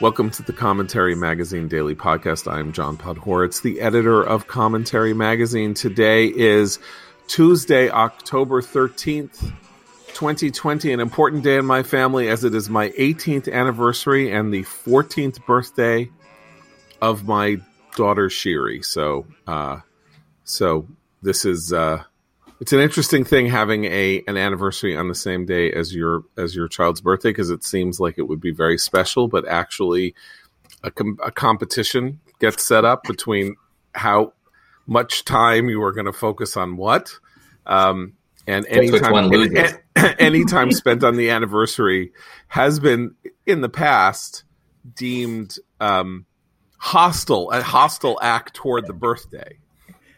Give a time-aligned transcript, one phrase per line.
[0.00, 2.50] Welcome to the Commentary Magazine Daily Podcast.
[2.50, 5.74] I'm John Podhoretz, the editor of Commentary Magazine.
[5.74, 6.78] Today is
[7.28, 9.52] Tuesday, October 13th,
[10.14, 14.62] 2020, an important day in my family as it is my 18th anniversary and the
[14.62, 16.08] 14th birthday
[17.02, 17.58] of my
[17.94, 18.82] daughter Shiri.
[18.82, 19.80] So, uh,
[20.44, 20.88] so
[21.20, 22.04] this is uh,
[22.60, 26.54] it's an interesting thing having a an anniversary on the same day as your as
[26.54, 30.14] your child's birthday because it seems like it would be very special, but actually,
[30.84, 33.56] a, com- a competition gets set up between
[33.94, 34.34] how
[34.86, 37.18] much time you are going to focus on what.
[37.66, 38.14] Um,
[38.46, 38.66] and
[38.98, 39.14] time
[40.18, 42.12] any, time spent on the anniversary
[42.48, 43.14] has been
[43.46, 44.44] in the past
[44.96, 46.26] deemed um,
[46.78, 49.58] hostile, a hostile act toward the birthday.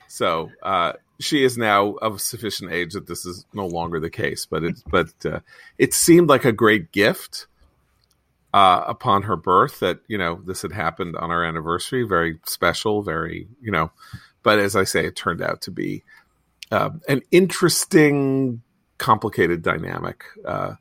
[0.09, 0.93] So uh,
[1.23, 4.47] she is now of sufficient age that this is no longer the case.
[4.47, 5.41] But it but uh,
[5.79, 7.47] it seemed like a great gift
[8.55, 12.03] uh, upon her birth that you know this had happened on our anniversary.
[12.05, 13.91] Very special, very you know.
[14.43, 16.03] But as I say, it turned out to be
[16.71, 18.63] uh, an interesting,
[18.99, 20.25] complicated dynamic.
[20.45, 20.75] Uh,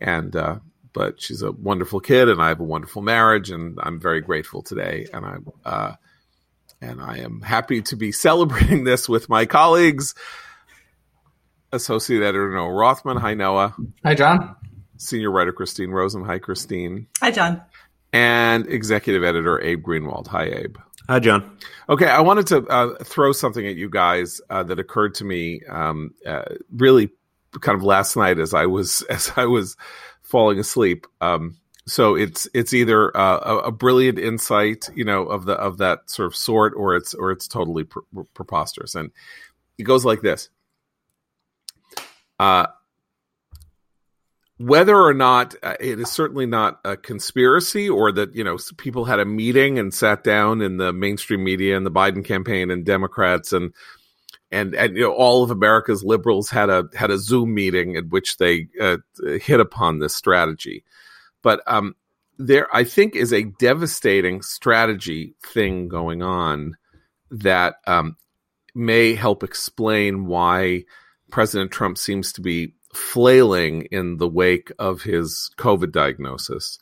[0.00, 0.58] and uh,
[0.92, 4.62] but she's a wonderful kid, and I have a wonderful marriage, and I'm very grateful
[4.62, 5.06] today.
[5.12, 5.94] And I uh,
[6.80, 10.14] and I am happy to be celebrating this with my colleagues.
[11.72, 13.16] Associate Editor Noah Rothman.
[13.16, 13.74] Hi, Noah.
[14.04, 14.54] Hi, John.
[14.98, 16.24] Senior Writer Christine Rosen.
[16.24, 17.06] Hi, Christine.
[17.20, 17.60] Hi, John.
[18.12, 20.28] And Executive Editor Abe Greenwald.
[20.28, 20.76] Hi, Abe.
[21.08, 21.58] Hi, John.
[21.88, 25.60] Okay, I wanted to uh, throw something at you guys uh, that occurred to me
[25.68, 27.10] um, uh, really
[27.60, 29.76] kind of last night as I was as I was
[30.22, 31.06] falling asleep.
[31.20, 35.78] Um, so it's it's either uh, a, a, brilliant insight, you know, of the of
[35.78, 38.02] that sort of sort, or it's or it's totally pre-
[38.34, 38.96] preposterous.
[38.96, 39.12] And
[39.78, 40.48] it goes like this:
[42.40, 42.66] uh,
[44.58, 49.04] whether or not uh, it is certainly not a conspiracy, or that you know people
[49.04, 52.84] had a meeting and sat down in the mainstream media and the Biden campaign and
[52.84, 53.72] Democrats and
[54.50, 58.08] and and you know all of America's liberals had a had a Zoom meeting at
[58.08, 58.96] which they uh,
[59.40, 60.82] hit upon this strategy.
[61.46, 61.94] But um,
[62.38, 66.76] there, I think, is a devastating strategy thing going on
[67.30, 68.16] that um,
[68.74, 70.86] may help explain why
[71.30, 76.80] President Trump seems to be flailing in the wake of his COVID diagnosis.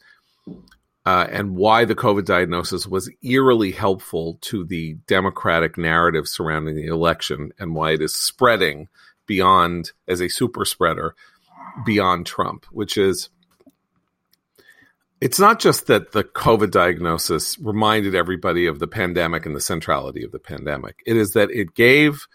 [1.04, 6.86] Uh, and why the COVID diagnosis was eerily helpful to the Democratic narrative surrounding the
[6.86, 8.88] election, and why it is spreading
[9.26, 11.14] beyond, as a super spreader,
[11.84, 13.28] beyond Trump, which is
[15.24, 20.22] it's not just that the COVID diagnosis reminded everybody of the pandemic and the centrality
[20.22, 20.96] of the pandemic.
[21.06, 22.26] It is that it gave,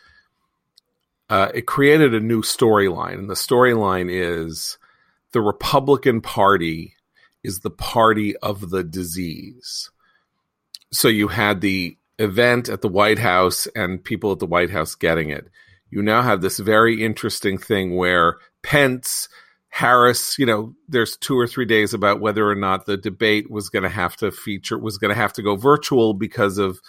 [1.29, 3.19] uh, it created a new storyline.
[3.19, 4.79] And the storyline is
[5.33, 6.95] the Republican Party
[7.43, 9.91] is the party of the disease.
[10.91, 14.95] So you had the event at the White House and people at the White House
[14.95, 15.47] getting it.
[15.91, 19.29] You now have this very interesting thing where Pence
[19.69, 23.69] Harris, you know, there's two or three days about whether or not the debate was
[23.69, 26.79] going to have to feature, was going to have to go virtual because of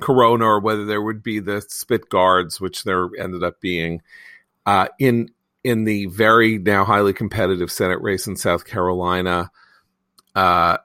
[0.00, 4.02] Corona, or whether there would be the spit guards, which there ended up being.
[4.66, 5.30] Uh, in
[5.64, 9.50] in the very now highly competitive Senate race in South Carolina,
[10.34, 10.78] uh,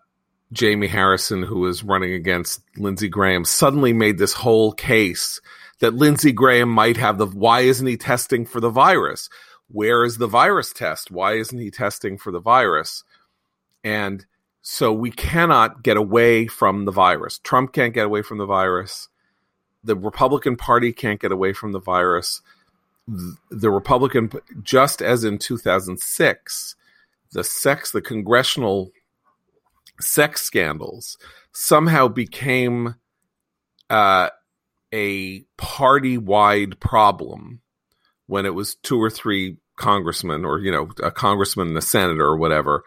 [0.52, 5.42] Jamie Harrison, who was running against Lindsey Graham, suddenly made this whole case
[5.80, 7.26] that Lindsey Graham might have the.
[7.26, 9.30] Why isn't he testing for the virus?
[9.74, 11.10] Where is the virus test?
[11.10, 13.04] Why isn't he testing for the virus?
[13.84, 14.24] And
[14.62, 17.40] so we cannot get away from the virus.
[17.40, 19.10] Trump can't get away from the virus.
[19.84, 22.42] The Republican Party can't get away from the virus.
[23.50, 24.32] The Republican,
[24.62, 26.76] just as in 2006,
[27.32, 28.92] the sex, the congressional
[30.00, 31.18] sex scandals
[31.52, 32.96] somehow became
[33.90, 34.30] uh,
[34.94, 37.62] a party wide problem
[38.28, 42.26] when it was two or three congressman or you know a congressman and a senator
[42.26, 42.84] or whatever.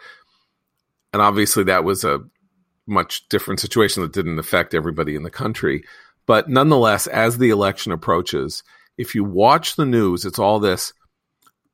[1.13, 2.21] And obviously that was a
[2.87, 5.85] much different situation that didn't affect everybody in the country.
[6.27, 8.63] But nonetheless as the election approaches
[8.97, 10.93] if you watch the news it's all this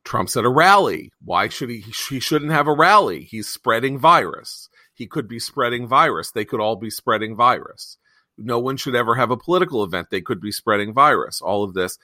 [0.04, 1.10] trump's at a rally.
[1.24, 3.24] Why should he he shouldn't have a rally?
[3.24, 4.68] He's spreading virus.
[4.94, 6.30] He could be spreading virus.
[6.30, 7.96] They could all be spreading virus.
[8.38, 10.08] No one should ever have a political event.
[10.10, 11.40] They could be spreading virus.
[11.40, 11.98] All of this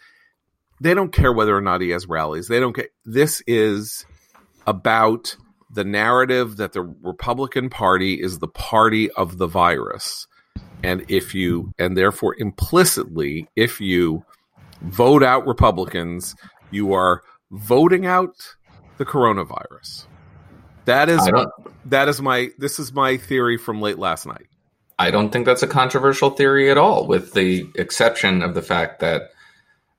[0.81, 2.49] they don't care whether or not he has rallies.
[2.49, 2.89] They don't care.
[3.05, 4.07] This is
[4.67, 5.37] about
[5.71, 10.27] the narrative that the Republican Party is the party of the virus.
[10.83, 14.25] And if you, and therefore implicitly, if you
[14.83, 16.35] vote out Republicans,
[16.71, 18.35] you are voting out
[18.99, 20.07] the coronavirus.
[20.85, 21.31] That is
[21.87, 24.47] that is my this is my theory from late last night.
[24.99, 29.01] I don't think that's a controversial theory at all, with the exception of the fact
[29.01, 29.31] that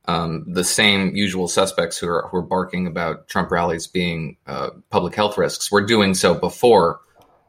[0.10, 4.72] um, the same usual suspects who are, who are barking about Trump rallies being uh,
[4.90, 7.02] public health risks were doing so before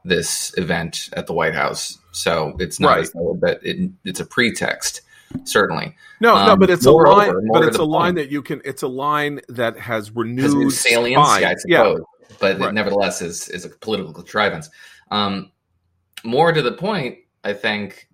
[0.05, 1.99] this event at the White House.
[2.13, 3.01] So it's not right.
[3.01, 5.01] as though that it, it's a pretext.
[5.45, 7.33] Certainly, no, um, no, but it's a line.
[7.53, 7.91] But it's a point.
[7.91, 8.61] line that you can.
[8.65, 12.01] It's a line that has renewed saliency, I suppose.
[12.01, 12.35] Yeah.
[12.41, 12.69] But right.
[12.69, 14.69] it nevertheless is is a political contrivance.
[15.13, 15.53] Um,
[16.25, 18.09] more to the point, I think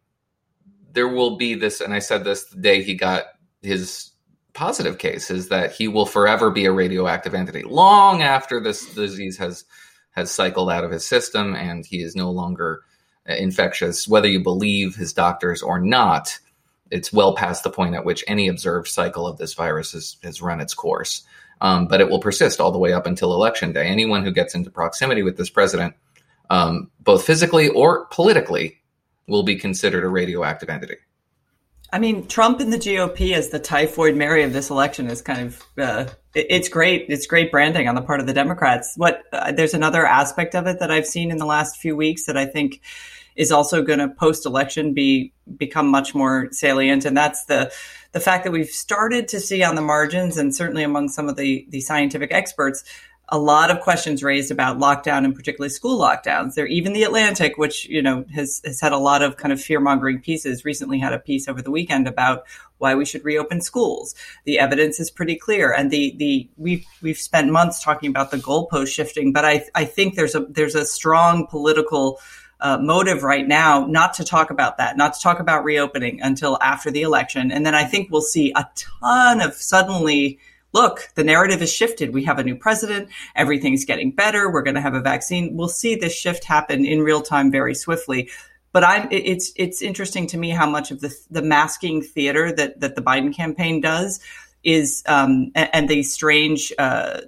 [0.92, 3.24] there will be this, and I said this the day he got
[3.62, 4.10] his
[4.56, 9.38] positive case, is that he will forever be a radioactive entity long after this disease
[9.38, 9.64] has
[10.12, 12.80] has cycled out of his system and he is no longer
[13.28, 14.08] uh, infectious.
[14.08, 16.38] Whether you believe his doctors or not,
[16.90, 20.40] it's well past the point at which any observed cycle of this virus has, has
[20.40, 21.22] run its course.
[21.60, 23.86] Um, but it will persist all the way up until election day.
[23.86, 25.94] Anyone who gets into proximity with this president,
[26.50, 28.78] um, both physically or politically,
[29.26, 30.96] will be considered a radioactive entity.
[31.92, 35.46] I mean, Trump and the GOP as the typhoid Mary of this election is kind
[35.46, 37.06] of uh, it's great.
[37.08, 38.94] It's great branding on the part of the Democrats.
[38.96, 42.26] What uh, there's another aspect of it that I've seen in the last few weeks
[42.26, 42.80] that I think
[43.36, 47.72] is also going to post election be become much more salient, and that's the
[48.12, 51.36] the fact that we've started to see on the margins, and certainly among some of
[51.36, 52.82] the the scientific experts,
[53.28, 56.54] a lot of questions raised about lockdown and particularly school lockdowns.
[56.54, 59.60] There, even the Atlantic, which you know has has had a lot of kind of
[59.60, 62.44] fear mongering pieces, recently had a piece over the weekend about
[62.78, 64.14] why we should reopen schools.
[64.44, 68.36] The evidence is pretty clear, and the the we've we've spent months talking about the
[68.36, 72.20] goalpost shifting, but I I think there's a there's a strong political.
[72.58, 76.56] Uh, motive right now not to talk about that, not to talk about reopening until
[76.62, 77.52] after the election.
[77.52, 80.38] And then I think we'll see a ton of suddenly
[80.76, 82.12] look, the narrative has shifted.
[82.12, 83.08] We have a new president.
[83.34, 84.52] Everything's getting better.
[84.52, 85.56] We're going to have a vaccine.
[85.56, 88.28] We'll see this shift happen in real time very swiftly.
[88.72, 92.80] But I'm, it's, it's interesting to me how much of the, the masking theater that,
[92.80, 94.20] that the Biden campaign does
[94.62, 97.22] is, um, and, and the strange, uh,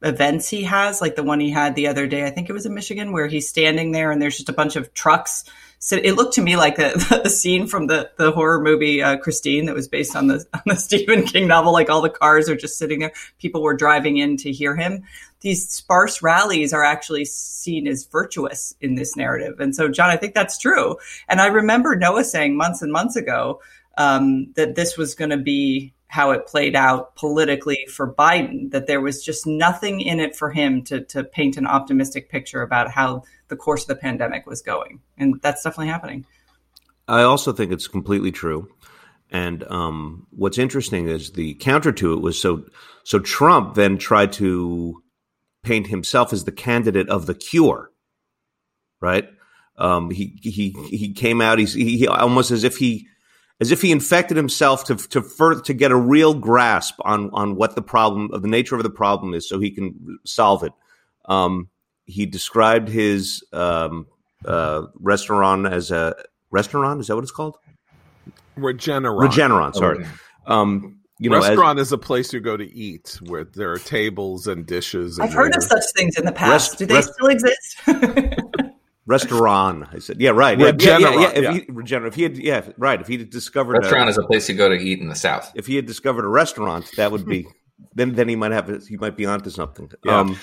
[0.00, 2.24] events he has, like the one he had the other day.
[2.24, 4.76] I think it was in Michigan, where he's standing there and there's just a bunch
[4.76, 5.44] of trucks
[5.84, 9.66] so it looked to me like the scene from the, the horror movie uh, Christine
[9.66, 11.72] that was based on the on the Stephen King novel.
[11.72, 13.12] Like all the cars are just sitting there.
[13.40, 15.02] People were driving in to hear him.
[15.40, 19.58] These sparse rallies are actually seen as virtuous in this narrative.
[19.58, 20.98] And so, John, I think that's true.
[21.28, 23.60] And I remember Noah saying months and months ago
[23.98, 28.86] um, that this was going to be how it played out politically for Biden, that
[28.86, 32.90] there was just nothing in it for him to, to paint an optimistic picture about
[32.90, 35.00] how the course of the pandemic was going.
[35.16, 36.26] And that's definitely happening.
[37.08, 38.68] I also think it's completely true.
[39.30, 42.66] And um, what's interesting is the counter to it was so
[43.04, 45.02] so Trump then tried to
[45.62, 47.90] paint himself as the candidate of the cure,
[49.00, 49.30] right?
[49.78, 51.58] Um, he he he came out.
[51.58, 53.08] He's he, almost as if he
[53.62, 57.54] as if he infected himself to to further, to get a real grasp on on
[57.54, 60.72] what the problem of the nature of the problem is, so he can solve it.
[61.26, 61.68] Um,
[62.04, 64.08] he described his um,
[64.44, 66.16] uh, restaurant as a
[66.50, 67.00] restaurant.
[67.00, 67.56] Is that what it's called?
[68.58, 69.28] Regeneron.
[69.28, 69.74] Regeneron.
[69.74, 70.04] Sorry.
[70.44, 73.78] Um, you know, restaurant as, is a place you go to eat where there are
[73.78, 75.18] tables and dishes.
[75.18, 76.50] And I've heard of such things in the past.
[76.50, 77.78] Rest, Do they rest, still exist?
[79.12, 79.86] restaurant.
[79.92, 80.58] I said, yeah, right.
[80.58, 81.54] Yeah, yeah, yeah, yeah.
[81.54, 83.00] If, He, Regener- if he had, yeah, right.
[83.00, 85.14] If he had discovered restaurant a, is a place you go to eat in the
[85.14, 85.52] South.
[85.54, 87.46] If he had discovered a restaurant, that would be
[87.94, 88.14] then.
[88.14, 88.68] Then he might have.
[88.68, 89.90] A, he might be onto something.
[90.04, 90.20] Yeah.
[90.20, 90.38] Um,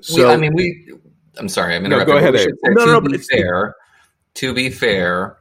[0.00, 0.92] so we, I mean, we.
[1.36, 1.76] I'm sorry.
[1.76, 2.14] I'm interrupting.
[2.14, 2.54] No, go ahead.
[2.64, 3.76] no, no, to be fair,
[4.34, 5.38] to be fair,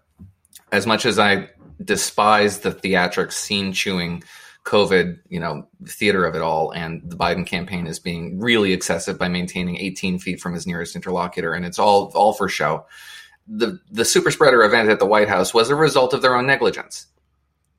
[0.71, 1.49] as much as I
[1.83, 4.23] despise the theatrics, scene chewing
[4.67, 9.17] COVID, you know, theater of it all, and the Biden campaign is being really excessive
[9.17, 12.85] by maintaining 18 feet from his nearest interlocutor, and it's all all for show.
[13.47, 16.45] The the super spreader event at the White House was a result of their own
[16.45, 17.07] negligence,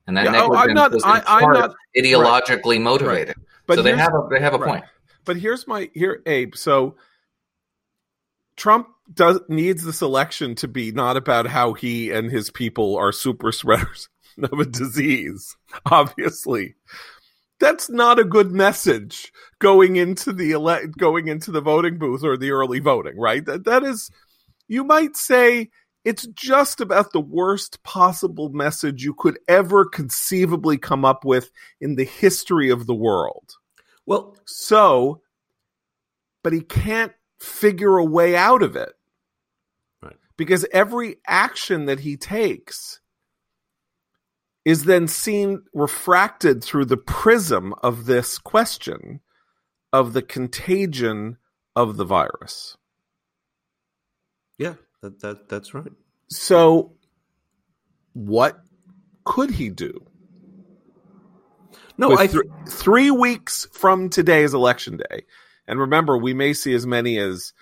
[0.07, 2.81] and that yeah, oh, negligence oh, not, was I, part not, ideologically right.
[2.81, 3.37] motivated.
[3.37, 3.47] Right.
[3.67, 4.71] But so they have a they have a right.
[4.71, 4.85] point.
[5.27, 6.57] But here's my here, Abe.
[6.57, 6.97] So
[8.57, 13.13] Trump does needs this election to be not about how he and his people are
[13.13, 14.09] super spreaders
[14.53, 16.75] of a disease, obviously.
[17.61, 22.37] That's not a good message going into the ele- going into the voting booth or
[22.37, 23.45] the early voting, right?
[23.45, 24.11] That that is
[24.69, 25.71] you might say
[26.05, 31.97] it's just about the worst possible message you could ever conceivably come up with in
[31.97, 33.55] the history of the world.
[34.07, 35.23] Well, so
[36.45, 38.93] but he can't figure a way out of it.
[40.01, 40.17] Right.
[40.37, 43.01] Because every action that he takes
[44.69, 49.19] is then seen refracted through the prism of this question
[49.95, 51.39] of the contagion
[51.75, 52.77] of the virus.
[54.59, 55.91] Yeah, that, that that's right.
[56.29, 56.93] So,
[58.13, 58.61] what
[59.25, 60.05] could he do?
[61.97, 65.23] No, I th- th- three weeks from today is election day,
[65.67, 67.55] and remember, we may see as many as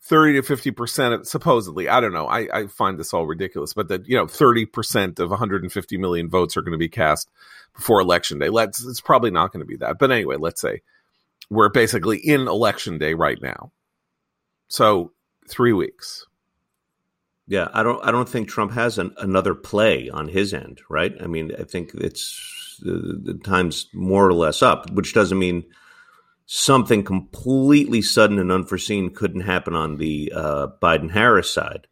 [0.00, 1.26] thirty to fifty percent.
[1.26, 2.26] Supposedly, I don't know.
[2.26, 5.62] I, I find this all ridiculous, but that you know, thirty percent of one hundred
[5.62, 7.30] and fifty million votes are going to be cast
[7.74, 8.48] before election day.
[8.48, 8.84] Let's.
[8.84, 10.82] It's probably not going to be that, but anyway, let's say
[11.50, 13.72] we're basically in election day right now.
[14.68, 15.12] So
[15.48, 16.26] three weeks.
[17.46, 18.04] Yeah, I don't.
[18.04, 21.14] I don't think Trump has an, another play on his end, right?
[21.20, 25.64] I mean, I think it's the, the time's more or less up, which doesn't mean
[26.50, 31.86] something completely sudden and unforeseen couldn't happen on the uh, Biden Harris side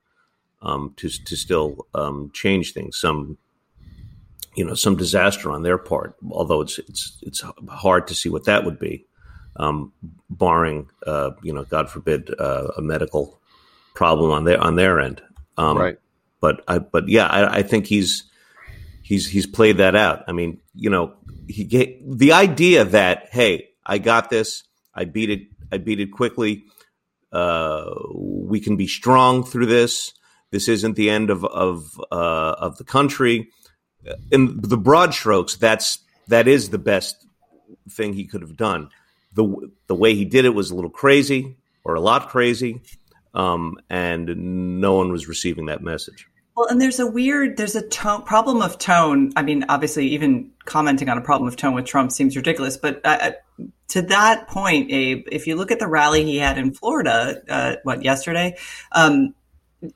[0.63, 2.97] um, to to still um, change things.
[2.97, 3.37] Some
[4.55, 8.47] you know some disaster on their part, although it's it's it's hard to see what
[8.47, 9.05] that would be,
[9.57, 9.93] um,
[10.31, 13.39] barring uh, you know God forbid uh, a medical
[13.95, 15.23] problem on their on their end.
[15.59, 15.99] Um, right.
[16.41, 18.25] But I, but yeah, I, I, think he's
[19.03, 20.25] he's he's played that out.
[20.29, 21.15] I mean, you know,
[21.49, 24.65] he get, the idea that hey, I got this,
[24.95, 26.65] I beat it, I beat it quickly.
[27.33, 30.13] Uh, we can be strong through this.
[30.51, 33.49] This isn't the end of of uh, of the country.
[34.31, 37.27] In the broad strokes, that's that is the best
[37.91, 38.91] thing he could have done.
[39.33, 42.83] the The way he did it was a little crazy, or a lot crazy
[43.37, 46.27] um, and no one was receiving that message.
[46.57, 49.31] Well, and there's a weird, there's a tone, problem of tone.
[49.37, 52.79] I mean, obviously, even commenting on a problem of tone with Trump seems ridiculous.
[52.79, 53.33] But uh,
[53.89, 57.77] to that point, Abe, if you look at the rally he had in Florida, uh,
[57.85, 58.57] what yesterday,
[58.93, 59.35] um,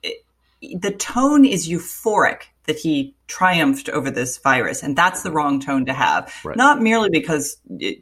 [0.03, 0.25] it,
[0.61, 5.87] the tone is euphoric that he triumphed over this virus, and that's the wrong tone
[5.87, 6.33] to have.
[6.45, 6.57] Right.
[6.57, 7.99] Not merely because it,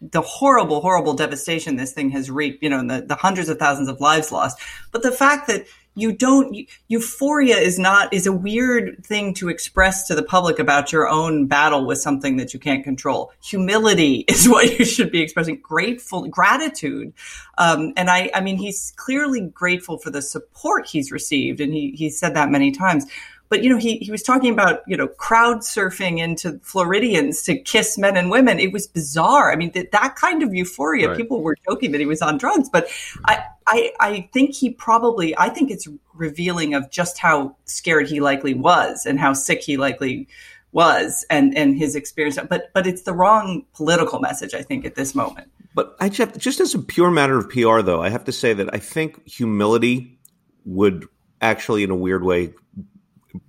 [0.00, 3.88] the horrible, horrible devastation this thing has wreaked, you know, the, the hundreds of thousands
[3.88, 4.58] of lives lost.
[4.92, 6.56] But the fact that you don't,
[6.88, 11.46] euphoria is not, is a weird thing to express to the public about your own
[11.46, 13.32] battle with something that you can't control.
[13.42, 15.60] Humility is what you should be expressing.
[15.60, 17.12] Grateful, gratitude.
[17.58, 21.60] Um, and I, I mean, he's clearly grateful for the support he's received.
[21.60, 23.06] And he, he said that many times.
[23.50, 27.56] But you know, he he was talking about you know crowd surfing into Floridians to
[27.56, 28.60] kiss men and women.
[28.60, 29.52] It was bizarre.
[29.52, 31.08] I mean, that that kind of euphoria.
[31.08, 31.16] Right.
[31.16, 32.88] People were joking that he was on drugs, but
[33.26, 38.20] I, I I think he probably I think it's revealing of just how scared he
[38.20, 40.28] likely was and how sick he likely
[40.70, 42.38] was and and his experience.
[42.48, 44.54] But but it's the wrong political message.
[44.54, 45.50] I think at this moment.
[45.74, 48.52] But I just, just as a pure matter of PR, though, I have to say
[48.54, 50.18] that I think humility
[50.64, 51.06] would
[51.40, 52.52] actually, in a weird way,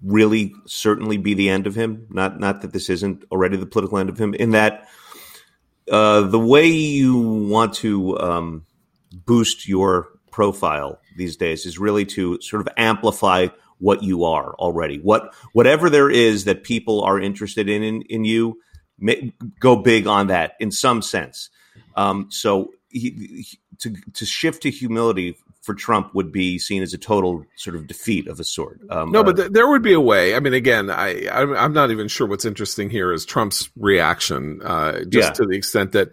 [0.03, 2.07] really certainly be the end of him.
[2.09, 4.33] Not not that this isn't already the political end of him.
[4.33, 4.87] In that
[5.91, 8.65] uh, the way you want to um,
[9.11, 13.47] boost your profile these days is really to sort of amplify
[13.79, 14.99] what you are already.
[14.99, 18.59] What whatever there is that people are interested in in, in you,
[18.99, 21.49] may, go big on that in some sense.
[21.95, 26.93] Um, so he, he, to to shift to humility for Trump would be seen as
[26.93, 28.81] a total sort of defeat of a sort.
[28.89, 30.35] Um, no, but th- there would be a way.
[30.35, 34.61] I mean, again, I I'm, I'm, not even sure what's interesting here is Trump's reaction,
[34.63, 35.33] uh, just yeah.
[35.33, 36.09] to the extent that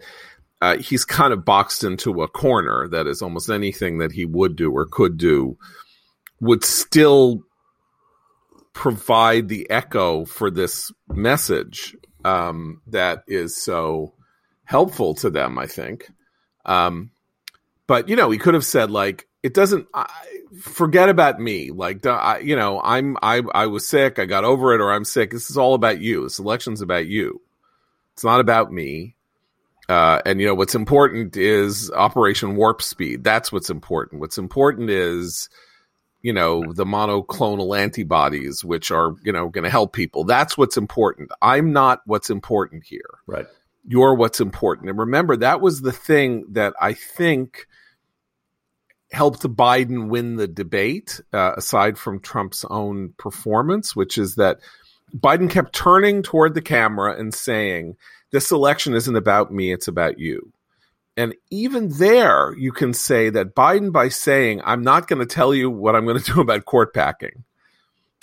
[0.61, 2.87] uh, he's kind of boxed into a corner.
[2.87, 5.57] That is almost anything that he would do or could do
[6.39, 7.41] would still
[8.73, 14.13] provide the echo for this message um, that is so
[14.63, 15.57] helpful to them.
[15.57, 16.07] I think.
[16.65, 17.09] Um,
[17.87, 20.07] but you know, he could have said like, it doesn't I,
[20.59, 21.71] forget about me.
[21.71, 24.19] Like I, you know i'm i i was sick.
[24.19, 25.31] I got over it or i'm sick.
[25.31, 26.23] This is all about you.
[26.23, 27.41] This election's about you.
[28.13, 29.15] It's not about me.
[29.87, 33.23] Uh, and you know what's important is operation warp speed.
[33.23, 34.21] That's what's important.
[34.21, 35.49] What's important is
[36.21, 40.25] you know the monoclonal antibodies which are you know going to help people.
[40.25, 41.31] That's what's important.
[41.41, 43.19] I'm not what's important here.
[43.25, 43.47] Right.
[43.87, 44.89] You're what's important.
[44.89, 47.65] And remember that was the thing that i think
[49.11, 54.59] helped Biden win the debate, uh, aside from Trump's own performance, which is that
[55.15, 57.97] Biden kept turning toward the camera and saying,
[58.31, 60.51] This election isn't about me, it's about you.
[61.17, 65.53] And even there, you can say that Biden, by saying, I'm not going to tell
[65.53, 67.43] you what I'm going to do about court packing,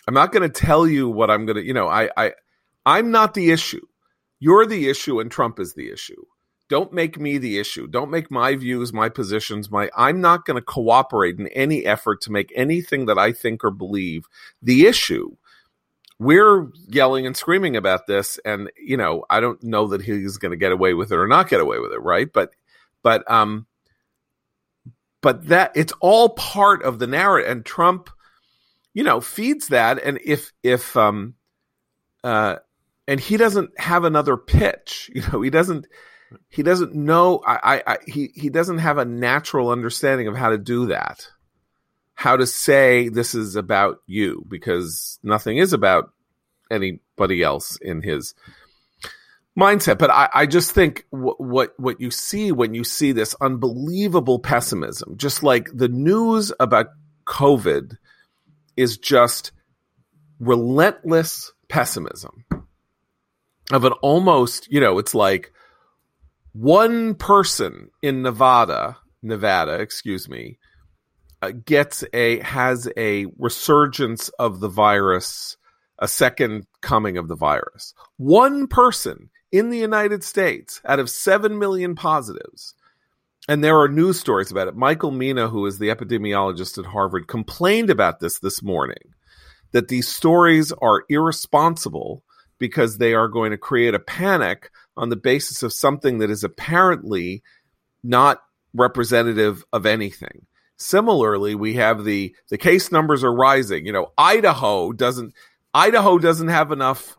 [0.07, 2.33] I'm not going to tell you what I'm going to, you know, I, I,
[2.85, 3.85] I'm not the issue.
[4.39, 6.23] You're the issue, and Trump is the issue
[6.69, 10.57] don't make me the issue don't make my views my positions my i'm not going
[10.57, 14.27] to cooperate in any effort to make anything that i think or believe
[14.63, 15.37] the issue
[16.19, 20.51] we're yelling and screaming about this and you know i don't know that he's going
[20.51, 22.53] to get away with it or not get away with it right but
[23.03, 23.67] but um
[25.27, 28.11] but that it's all part of the narrative, and Trump,
[28.95, 30.01] you know, feeds that.
[30.01, 31.35] And if if um,
[32.23, 32.59] uh,
[33.09, 35.89] and he doesn't have another pitch, you know, he doesn't
[36.49, 37.41] he doesn't know.
[37.47, 41.29] I, I, I he he doesn't have a natural understanding of how to do that
[42.17, 46.11] how to say this is about you because nothing is about
[46.71, 48.35] anybody else in his
[49.57, 49.99] mindset.
[49.99, 54.39] But I, I just think w- what what you see when you see this unbelievable
[54.39, 56.87] pessimism, just like the news about
[57.27, 57.97] COVID,
[58.79, 59.53] is just
[60.41, 62.47] relentless pessimism
[63.71, 65.53] of an almost, you know, it's like
[66.59, 70.59] one person in Nevada, Nevada, excuse me,
[71.43, 75.59] uh, gets a has a resurgence of the virus,
[75.99, 77.93] a second coming of the virus.
[78.17, 82.73] One person in the United States out of 7 million positives.
[83.49, 84.75] And there are news stories about it.
[84.75, 89.13] Michael Mina, who is the epidemiologist at Harvard, complained about this this morning
[89.73, 92.25] that these stories are irresponsible
[92.59, 96.45] because they are going to create a panic on the basis of something that is
[96.45, 97.43] apparently
[98.03, 98.43] not
[98.75, 100.47] representative of anything.
[100.77, 103.87] Similarly, we have the the case numbers are rising.
[103.87, 105.35] You know, Idaho doesn't
[105.73, 107.17] Idaho doesn't have enough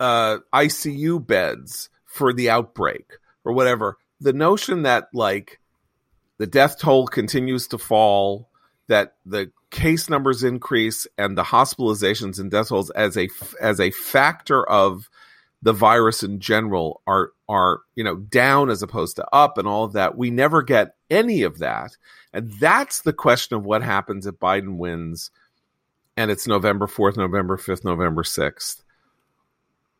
[0.00, 3.98] uh, ICU beds for the outbreak or whatever.
[4.20, 5.60] The notion that like
[6.38, 8.50] the death toll continues to fall,
[8.88, 13.28] that the case numbers increase, and the hospitalizations and death tolls as a
[13.60, 15.08] as a factor of
[15.64, 19.82] the virus in general are are you know down as opposed to up and all
[19.84, 20.16] of that.
[20.16, 21.96] We never get any of that,
[22.32, 25.32] and that's the question of what happens if Biden wins,
[26.16, 28.84] and it's November fourth, November fifth, November sixth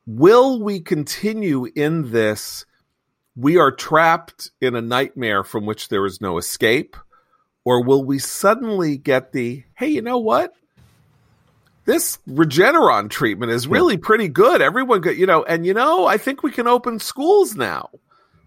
[0.07, 2.67] will we continue in this?
[3.37, 6.97] We are trapped in a nightmare from which there is no escape,
[7.65, 10.53] or will we suddenly get the hey, you know what?
[11.85, 14.63] This Regeneron treatment is really pretty good.
[14.63, 17.91] Everyone, got, you know, and you know, I think we can open schools now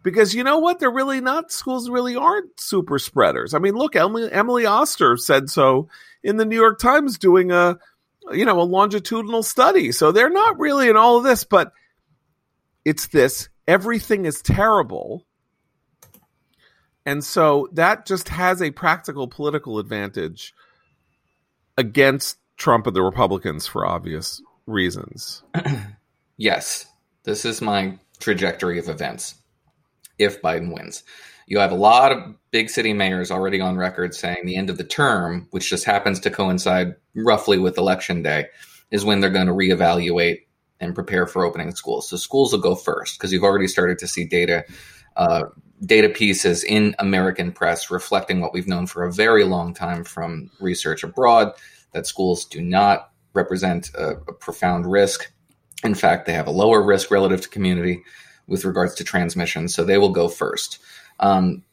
[0.02, 0.80] because you know what?
[0.80, 1.90] They're really not schools.
[1.90, 3.54] Really aren't super spreaders.
[3.54, 5.88] I mean, look, Emily, Emily Oster said so
[6.24, 7.78] in the New York Times doing a
[8.32, 9.92] you know, a longitudinal study.
[9.92, 11.72] So they're not really in all of this, but
[12.84, 15.26] it's this everything is terrible.
[17.06, 20.54] And so that just has a practical political advantage
[21.78, 25.44] against Trump and the Republicans for obvious reasons.
[26.38, 26.88] yes,
[27.24, 29.36] this is my trajectory of events
[30.18, 31.04] if Biden wins.
[31.46, 34.78] You have a lot of big city mayors already on record saying the end of
[34.78, 38.48] the term, which just happens to coincide roughly with election day,
[38.92, 40.40] is when they're going to reevaluate
[40.80, 42.10] and prepare for opening schools.
[42.10, 44.66] So schools will go first because you've already started to see data
[45.16, 45.46] uh,
[45.86, 50.50] data pieces in American press reflecting what we've known for a very long time from
[50.60, 51.54] research abroad
[51.94, 55.32] that schools do not represent a, a profound risk.
[55.84, 58.02] In fact, they have a lower risk relative to community
[58.48, 60.80] with regards to transmission, so they will go first.
[61.20, 61.64] Um,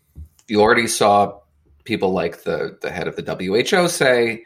[0.48, 1.40] you already saw
[1.84, 4.44] people like the the head of the WHO say,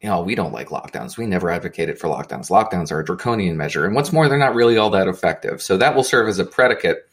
[0.00, 1.16] you know, we don't like lockdowns.
[1.16, 2.50] We never advocated for lockdowns.
[2.50, 5.62] Lockdowns are a draconian measure, and what's more, they're not really all that effective.
[5.62, 7.08] So that will serve as a predicate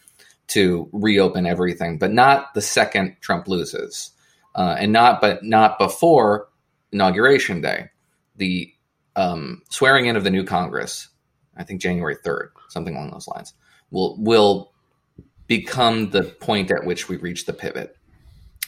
[0.47, 4.11] to reopen everything, but not the second Trump loses,
[4.55, 6.49] uh, and not but not before
[6.91, 7.89] inauguration day,
[8.35, 8.73] the
[9.15, 11.09] um, swearing in of the new Congress.
[11.57, 13.53] I think January third, something along those lines,
[13.91, 14.71] will will
[15.47, 17.97] become the point at which we reach the pivot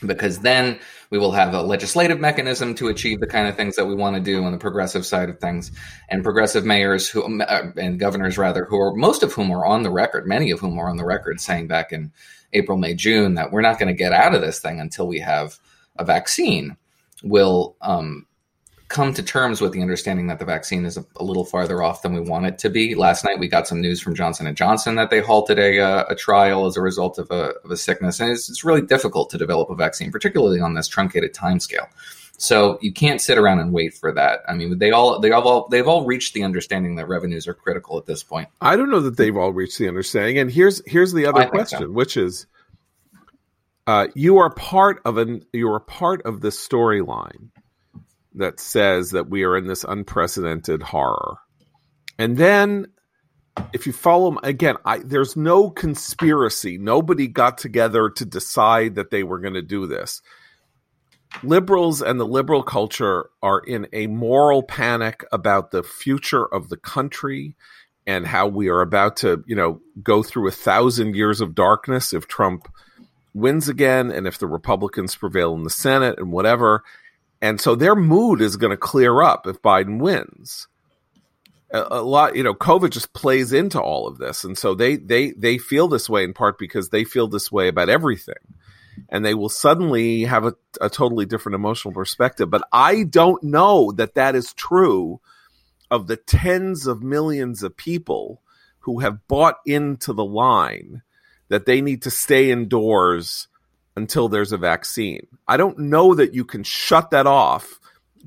[0.06, 3.86] because then we will have a legislative mechanism to achieve the kind of things that
[3.86, 5.72] we want to do on the progressive side of things
[6.10, 9.84] and progressive mayors who uh, and governors rather who are most of whom are on
[9.84, 12.12] the record many of whom are on the record saying back in
[12.54, 15.20] april may june that we're not going to get out of this thing until we
[15.20, 15.60] have
[15.98, 16.76] a vaccine
[17.24, 18.28] will um,
[18.94, 22.04] come to terms with the understanding that the vaccine is a, a, little farther off
[22.04, 22.94] than we want it to be.
[22.94, 26.06] Last night we got some news from Johnson and Johnson that they halted a, uh,
[26.10, 29.32] a trial as a result of a, of a sickness, and it's, it's, really difficult
[29.32, 31.88] to develop a vaccine, particularly on this truncated time scale.
[32.38, 34.42] So you can't sit around and wait for that.
[34.48, 37.98] I mean, they all they all they've all reached the understanding that revenues are critical
[37.98, 38.50] at this point.
[38.62, 40.38] I don't know that they've all reached the understanding.
[40.40, 41.90] And here's here's the other question, so.
[41.90, 42.48] which is,
[43.88, 47.50] uh, you are part of an you are part of the storyline
[48.36, 51.38] that says that we are in this unprecedented horror.
[52.18, 52.88] And then
[53.74, 56.78] if you follow again, I, there's no conspiracy.
[56.78, 60.22] Nobody got together to decide that they were going to do this.
[61.42, 66.78] Liberals and the liberal culture are in a moral panic about the future of the
[66.78, 67.56] country
[68.06, 72.14] and how we are about to, you know, go through a thousand years of darkness
[72.14, 72.68] if Trump
[73.34, 76.84] wins again and if the Republicans prevail in the Senate and whatever.
[77.42, 80.68] And so their mood is going to clear up if Biden wins.
[81.72, 84.44] A, a, lot, you know, COVID just plays into all of this.
[84.44, 87.68] And so they they they feel this way in part because they feel this way
[87.68, 88.36] about everything.
[89.10, 92.50] And they will suddenly have a, a totally different emotional perspective.
[92.50, 95.20] But I don't know that that is true
[95.90, 98.42] of the tens of millions of people
[98.80, 101.02] who have bought into the line
[101.50, 103.48] that they need to stay indoors
[103.96, 105.28] until there's a vaccine.
[105.48, 107.80] I don't know that you can shut that off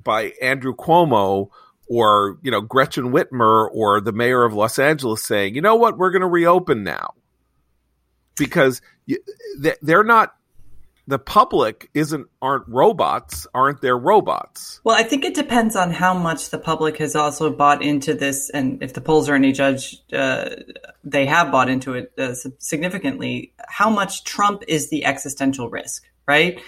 [0.02, 1.48] by Andrew Cuomo
[1.88, 5.98] or, you know, Gretchen Whitmer or the mayor of Los Angeles saying, "You know what?
[5.98, 7.14] We're going to reopen now."
[8.36, 8.82] Because
[9.80, 10.34] they're not
[11.06, 14.80] the public isn't aren't robots aren't there robots.
[14.84, 18.50] Well i think it depends on how much the public has also bought into this
[18.50, 20.50] and if the polls are any judge uh,
[21.04, 26.60] they have bought into it uh, significantly how much trump is the existential risk right?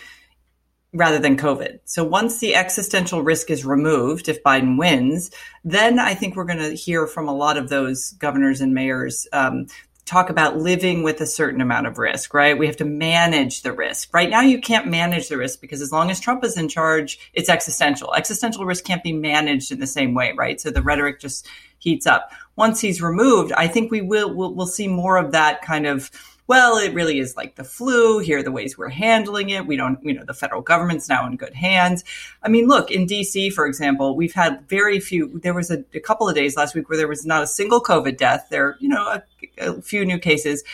[0.95, 1.81] Rather than covid.
[1.85, 5.31] So once the existential risk is removed if biden wins
[5.65, 9.27] then i think we're going to hear from a lot of those governors and mayors
[9.33, 9.67] um,
[10.09, 12.59] talk about living with a certain amount of risk, right?
[12.59, 14.13] We have to manage the risk.
[14.15, 17.31] Right now, you can't manage the risk because as long as Trump is in charge,
[17.35, 18.15] it's existential.
[18.15, 20.61] Existential risk can't be managed in the same way, right?
[20.61, 21.47] So the rhetoric just
[21.79, 22.33] heats up.
[22.57, 26.11] Once he's removed, I think we will we'll, we'll see more of that kind of
[26.49, 28.19] well, it really is like the flu.
[28.21, 29.67] Here are the ways we're handling it.
[29.67, 32.05] We don't, you know, the federal government's now in good hands.
[32.43, 36.01] I mean, look, in DC, for example, we've had very few, there was a, a
[36.01, 38.49] couple of days last week where there was not a single COVID death.
[38.51, 39.23] There, you know, a,
[39.59, 40.65] a few new cases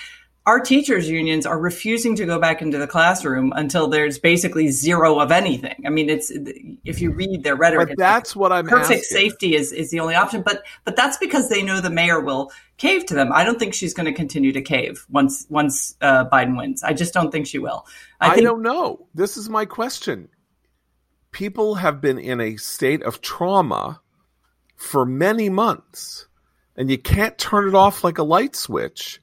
[0.47, 5.19] our teachers unions are refusing to go back into the classroom until there's basically zero
[5.19, 5.83] of anything.
[5.87, 6.31] I mean, it's
[6.85, 9.19] if you read their rhetoric, but that's like, what I'm perfect asking.
[9.19, 10.43] safety is is the only option.
[10.43, 13.33] But but that's because they know the mayor will cave to them.
[13.33, 16.83] I don't think she's going to continue to cave once once uh, Biden wins.
[16.83, 17.87] I just don't think she will.
[18.21, 19.07] I, I think- don't know.
[19.15, 20.29] This is my question.
[21.31, 24.01] People have been in a state of trauma
[24.77, 26.29] for many months,
[26.77, 29.21] and you can't turn it off like a light switch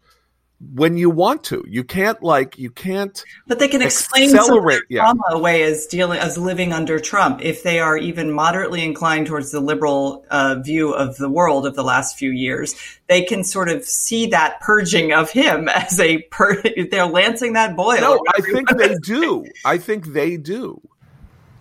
[0.74, 1.66] when you want to.
[1.68, 3.24] You can't like you can't.
[3.48, 5.02] But they can explain accelerate, yeah.
[5.02, 9.52] trauma away as dealing as living under Trump if they are even moderately inclined towards
[9.52, 12.76] the liberal uh, view of the world of the last few years.
[13.08, 16.62] They can sort of see that purging of him as a per.
[16.62, 18.00] They're lancing that boil.
[18.00, 19.46] No, I think they do.
[19.66, 20.82] I think they do.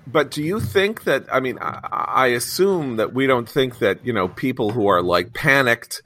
[0.06, 1.26] But do you think that?
[1.32, 5.02] I mean, I, I assume that we don't think that you know people who are
[5.02, 6.02] like panicked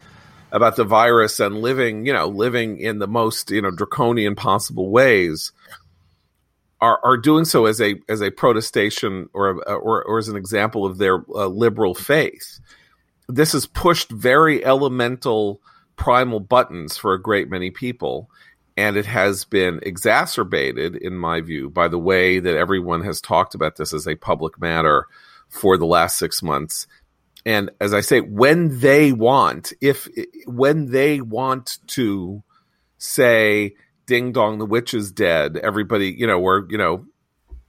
[0.54, 4.88] about the virus and living, you know, living in the most, you know, draconian possible
[4.88, 5.50] ways
[6.80, 10.86] are, are doing so as a as a protestation or or, or as an example
[10.86, 12.60] of their uh, liberal faith.
[13.28, 15.60] This has pushed very elemental
[15.96, 18.30] primal buttons for a great many people
[18.76, 23.54] and it has been exacerbated in my view by the way that everyone has talked
[23.54, 25.06] about this as a public matter
[25.48, 26.88] for the last 6 months
[27.46, 30.08] and as I say, when they want, if
[30.46, 32.42] when they want to
[32.96, 33.74] say,
[34.06, 37.04] "Ding dong, the witch is dead," everybody, you know, or you know,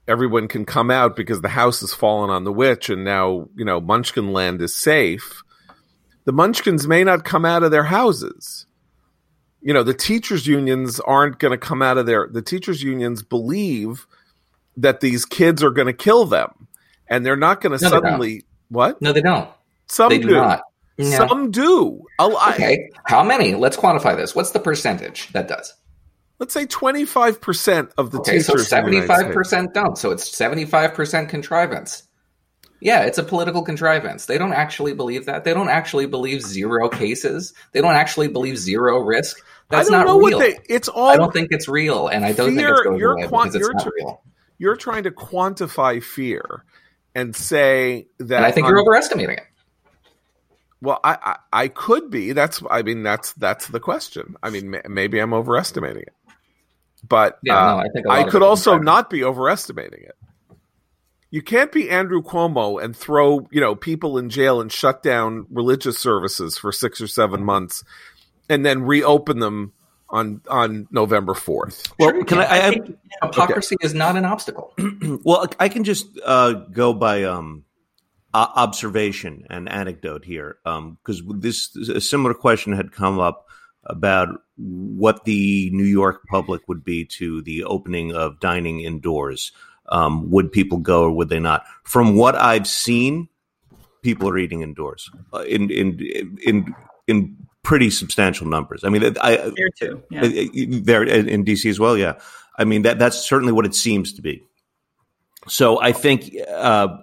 [0.08, 3.66] everyone can come out because the house has fallen on the witch, and now you
[3.66, 5.44] know, Munchkin Land is safe.
[6.24, 8.66] The Munchkins may not come out of their houses.
[9.62, 12.30] You know, the teachers' unions aren't going to come out of their.
[12.32, 14.08] The teachers' unions believe
[14.78, 16.68] that these kids are going to kill them,
[17.10, 18.46] and they're not going to no, suddenly.
[18.70, 19.02] What?
[19.02, 19.50] No, they don't.
[19.88, 20.30] Some they do.
[20.30, 20.36] do.
[20.36, 20.62] Not.
[20.98, 21.28] No.
[21.28, 22.02] Some do.
[22.20, 22.90] Oh, okay.
[23.06, 23.56] How many?
[23.56, 24.34] Let's quantify this.
[24.34, 25.74] What's the percentage that does?
[26.40, 28.68] Let's say 25% of the okay, teachers.
[28.68, 29.98] So 75% don't.
[29.98, 32.04] So it's 75% contrivance.
[32.82, 34.26] Yeah, it's a political contrivance.
[34.26, 35.44] They don't actually believe that.
[35.44, 37.54] They don't actually believe zero cases.
[37.72, 39.38] They don't actually believe zero risk.
[39.70, 40.40] That's not real.
[40.40, 41.08] They, it's all.
[41.08, 43.70] I don't think it's real, and I don't fear, think it's going away because it's
[43.70, 44.22] not real.
[44.58, 46.64] You're trying to quantify fear
[47.16, 48.36] and say that.
[48.36, 49.44] And I think on, you're overestimating it.
[50.86, 52.32] Well, I, I, I could be.
[52.34, 54.36] That's I mean that's that's the question.
[54.44, 56.14] I mean maybe I'm overestimating it,
[57.08, 60.16] but yeah, uh, no, I, think I could also not be overestimating it.
[61.32, 65.48] You can't be Andrew Cuomo and throw you know people in jail and shut down
[65.50, 67.84] religious services for six or seven months,
[68.48, 69.74] and then reopen them
[70.08, 71.92] on on November fourth.
[72.00, 72.44] Well, sure can I?
[72.44, 72.72] I, I
[73.24, 73.86] hypocrisy okay.
[73.86, 74.72] is not an obstacle.
[75.24, 77.65] well, I can just uh, go by um,
[78.36, 83.48] observation and anecdote here, because um, this a similar question had come up
[83.86, 89.52] about what the New York public would be to the opening of dining indoors.
[89.90, 91.64] Um, would people go or would they not?
[91.84, 93.30] From what I've seen,
[94.02, 96.00] people are eating indoors uh, in in
[96.44, 96.76] in
[97.08, 98.84] in pretty substantial numbers.
[98.84, 100.22] I mean, I here too, yeah.
[100.82, 101.96] there in DC as well.
[101.98, 102.14] Yeah,
[102.58, 104.44] I mean, that that's certainly what it seems to be.
[105.48, 106.98] So I think uh,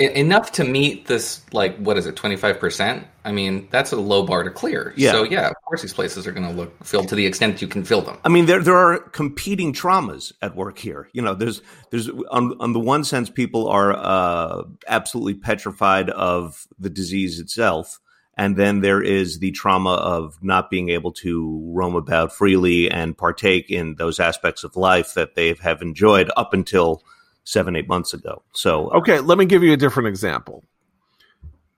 [0.00, 4.42] enough to meet this like what is it 25% i mean that's a low bar
[4.42, 4.92] to clear.
[4.96, 5.12] Yeah.
[5.12, 7.62] so yeah of course these places are going to look filled to the extent that
[7.62, 8.18] you can fill them.
[8.24, 11.08] I mean there there are competing traumas at work here.
[11.12, 16.66] You know there's there's on, on the one sense people are uh, absolutely petrified of
[16.78, 18.00] the disease itself
[18.38, 23.18] and then there is the trauma of not being able to roam about freely and
[23.18, 27.02] partake in those aspects of life that they have enjoyed up until
[27.48, 28.42] seven, eight months ago.
[28.52, 30.64] So, uh, okay, let me give you a different example.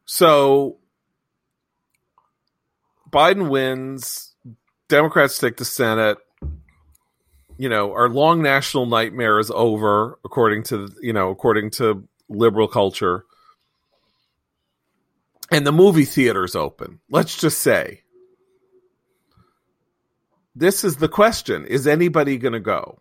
[0.04, 0.78] So,
[3.08, 4.34] Biden wins,
[4.88, 6.18] Democrats take the Senate.
[7.56, 12.66] You know, our long national nightmare is over, according to you know, according to liberal
[12.66, 13.24] culture.
[15.52, 16.98] And the movie theater's open.
[17.10, 18.02] Let's just say.
[20.56, 21.64] This is the question.
[21.64, 23.00] Is anybody going to go?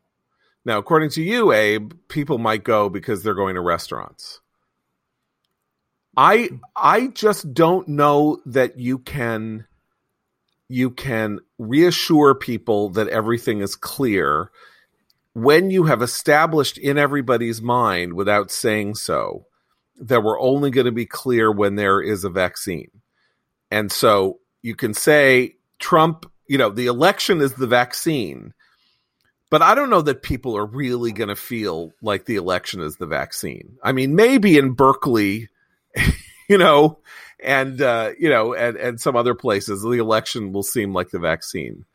[0.66, 4.42] Now, according to you, Abe, people might go because they're going to restaurants.
[6.18, 9.66] I I just don't know that you can
[10.68, 14.52] you can reassure people that everything is clear
[15.34, 19.46] when you have established in everybody's mind without saying so
[20.00, 22.92] that we're only going to be clear when there is a vaccine.
[23.72, 28.54] And so you can say Trump, you know, the election is the vaccine
[29.50, 32.98] but I don't know that people are really going to feel like the election is
[32.98, 33.78] the vaccine.
[33.84, 35.50] I mean, maybe in Berkeley,
[36.50, 37.00] you know,
[37.44, 41.20] and uh, you know, and and some other places, the election will seem like the
[41.20, 41.86] vaccine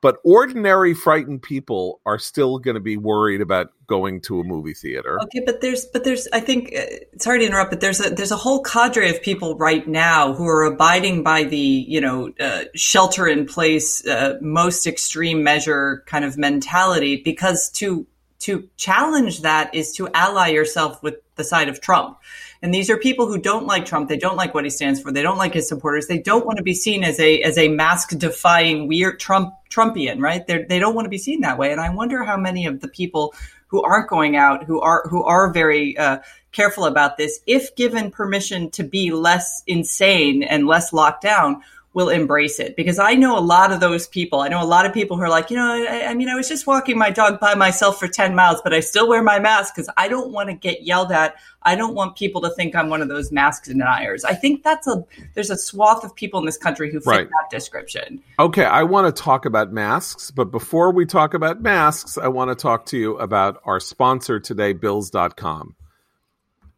[0.00, 4.72] but ordinary frightened people are still going to be worried about going to a movie
[4.72, 5.20] theater.
[5.22, 6.84] Okay, but there's but there's I think uh,
[7.18, 10.46] sorry to interrupt, but there's a there's a whole cadre of people right now who
[10.46, 16.24] are abiding by the you know uh, shelter in place uh, most extreme measure kind
[16.24, 18.06] of mentality because to
[18.40, 22.18] to challenge that is to ally yourself with the side of Trump.
[22.62, 24.08] And these are people who don't like Trump.
[24.08, 25.10] They don't like what he stands for.
[25.10, 26.06] They don't like his supporters.
[26.08, 30.20] They don't want to be seen as a as a mask defying weird Trump Trumpian,
[30.20, 30.46] right?
[30.46, 31.72] They're, they don't want to be seen that way.
[31.72, 33.34] And I wonder how many of the people
[33.68, 36.18] who aren't going out, who are who are very uh,
[36.52, 42.08] careful about this, if given permission to be less insane and less locked down, will
[42.08, 44.40] embrace it because I know a lot of those people.
[44.40, 46.36] I know a lot of people who are like, you know, I, I mean, I
[46.36, 49.40] was just walking my dog by myself for 10 miles, but I still wear my
[49.40, 51.34] mask because I don't want to get yelled at.
[51.62, 54.24] I don't want people to think I'm one of those mask deniers.
[54.24, 57.28] I think that's a, there's a swath of people in this country who fit right.
[57.28, 58.22] that description.
[58.38, 58.64] Okay.
[58.64, 62.54] I want to talk about masks, but before we talk about masks, I want to
[62.54, 65.74] talk to you about our sponsor today, bills.com.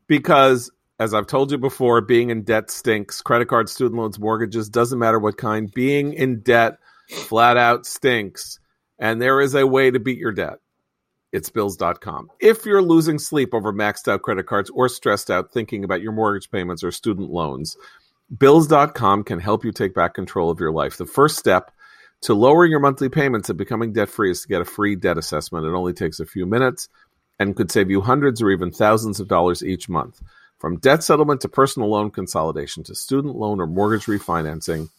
[0.07, 3.21] Because as I've told you before, being in debt stinks.
[3.21, 5.73] Credit cards, student loans, mortgages, doesn't matter what kind.
[5.73, 6.79] Being in debt
[7.09, 8.59] flat out stinks.
[8.99, 10.59] And there is a way to beat your debt.
[11.33, 12.31] It's bills.com.
[12.41, 16.13] If you're losing sleep over maxed out credit cards or stressed out thinking about your
[16.13, 17.77] mortgage payments or student loans,
[18.37, 20.99] bills.com can help you take back control of your life.
[20.99, 21.73] The first step
[22.23, 25.19] to lowering your monthly payments and becoming debt free is to get a free debt
[25.19, 25.67] assessment.
[25.67, 26.89] It only takes a few minutes
[27.39, 30.21] and could save you hundreds or even thousands of dollars each month.
[30.63, 34.91] From debt settlement to personal loan consolidation to student loan or mortgage refinancing,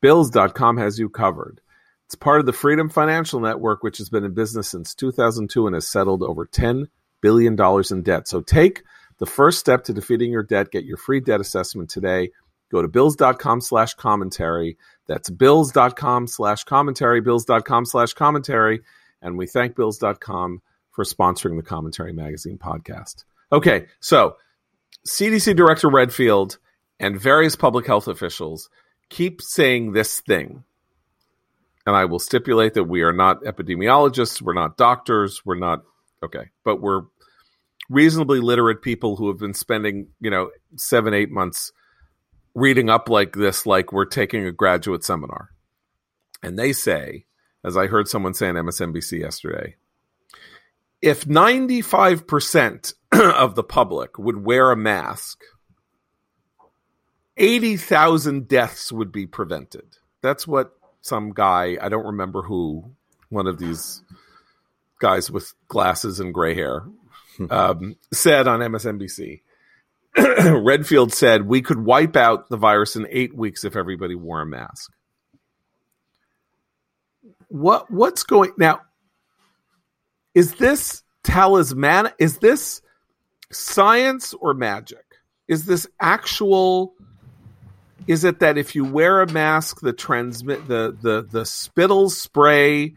[0.00, 1.60] Bills.com has you covered.
[2.06, 5.74] It's part of the Freedom Financial Network, which has been in business since 2002 and
[5.74, 6.88] has settled over $10
[7.20, 7.56] billion
[7.92, 8.26] in debt.
[8.26, 8.82] So take
[9.18, 10.72] the first step to defeating your debt.
[10.72, 12.32] Get your free debt assessment today.
[12.72, 14.78] Go to bills.com slash commentary.
[15.06, 18.80] That's bills.com slash commentary, bills.com slash commentary.
[19.22, 23.22] And we thank bills.com for sponsoring the Commentary Magazine podcast.
[23.52, 24.38] Okay, so
[25.06, 26.58] CDC Director Redfield
[26.98, 28.70] and various public health officials
[29.10, 30.64] keep saying this thing.
[31.86, 35.82] And I will stipulate that we are not epidemiologists, we're not doctors, we're not
[36.22, 37.02] okay, but we're
[37.90, 41.72] reasonably literate people who have been spending, you know, seven, eight months
[42.54, 45.50] reading up like this, like we're taking a graduate seminar.
[46.42, 47.26] And they say,
[47.62, 49.76] as I heard someone say on MSNBC yesterday,
[51.04, 55.42] if 95% of the public would wear a mask,
[57.36, 59.98] 80,000 deaths would be prevented.
[60.22, 62.90] That's what some guy, I don't remember who,
[63.28, 64.02] one of these
[64.98, 66.86] guys with glasses and gray hair,
[67.50, 69.42] um, said on MSNBC.
[70.16, 74.46] Redfield said we could wipe out the virus in eight weeks if everybody wore a
[74.46, 74.90] mask.
[77.48, 78.80] What what's going now?
[80.34, 82.10] Is this talisman?
[82.18, 82.82] Is this
[83.50, 85.04] science or magic?
[85.48, 86.94] Is this actual?
[88.06, 92.94] Is it that if you wear a mask, the transmit the the the spittle spray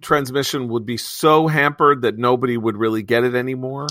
[0.00, 3.88] transmission would be so hampered that nobody would really get it anymore.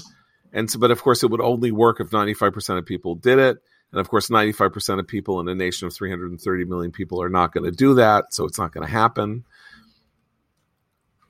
[0.54, 3.58] And so, but of course, it would only work if 95% of people did it.
[3.92, 7.54] And of course, 95% of people in a nation of 330 million people are not
[7.54, 8.34] going to do that.
[8.34, 9.46] So it's not going to happen.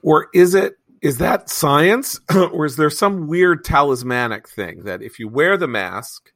[0.07, 2.21] Or is it, is that science?
[2.33, 6.31] or is there some weird talismanic thing that if you wear the mask,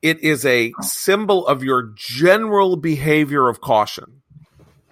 [0.00, 4.22] it is a symbol of your general behavior of caution?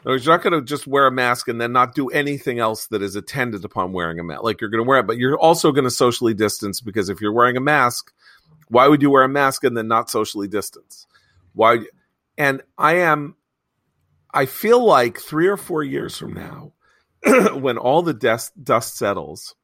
[0.05, 3.01] you're not going to just wear a mask and then not do anything else that
[3.01, 4.43] is attended upon wearing a mask.
[4.43, 7.23] Like you're going to wear it, but you're also going to socially distance because if
[7.23, 8.13] you're wearing a mask,
[8.69, 11.07] why would you wear a mask and then not socially distance?
[11.55, 11.79] Why?
[12.37, 13.37] And I am,
[14.35, 16.73] I feel like three or four years from now,
[17.55, 19.55] when all the dust, dust settles,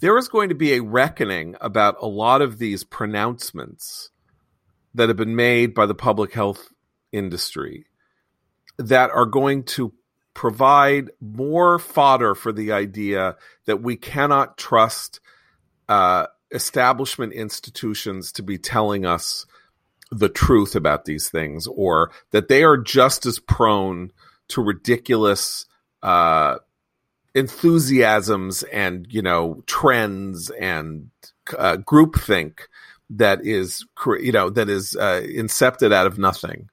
[0.00, 4.10] there is going to be a reckoning about a lot of these pronouncements
[4.94, 6.68] that have been made by the public health
[7.12, 7.86] industry
[8.78, 9.92] that are going to
[10.34, 15.20] provide more fodder for the idea that we cannot trust
[15.88, 19.46] uh, establishment institutions to be telling us
[20.10, 24.12] the truth about these things, or that they are just as prone
[24.48, 25.66] to ridiculous
[26.04, 26.58] uh,
[27.34, 31.10] enthusiasms and you know trends and
[31.58, 32.60] uh, groupthink
[33.10, 33.84] that is
[34.20, 36.68] you know that is uh, incepted out of nothing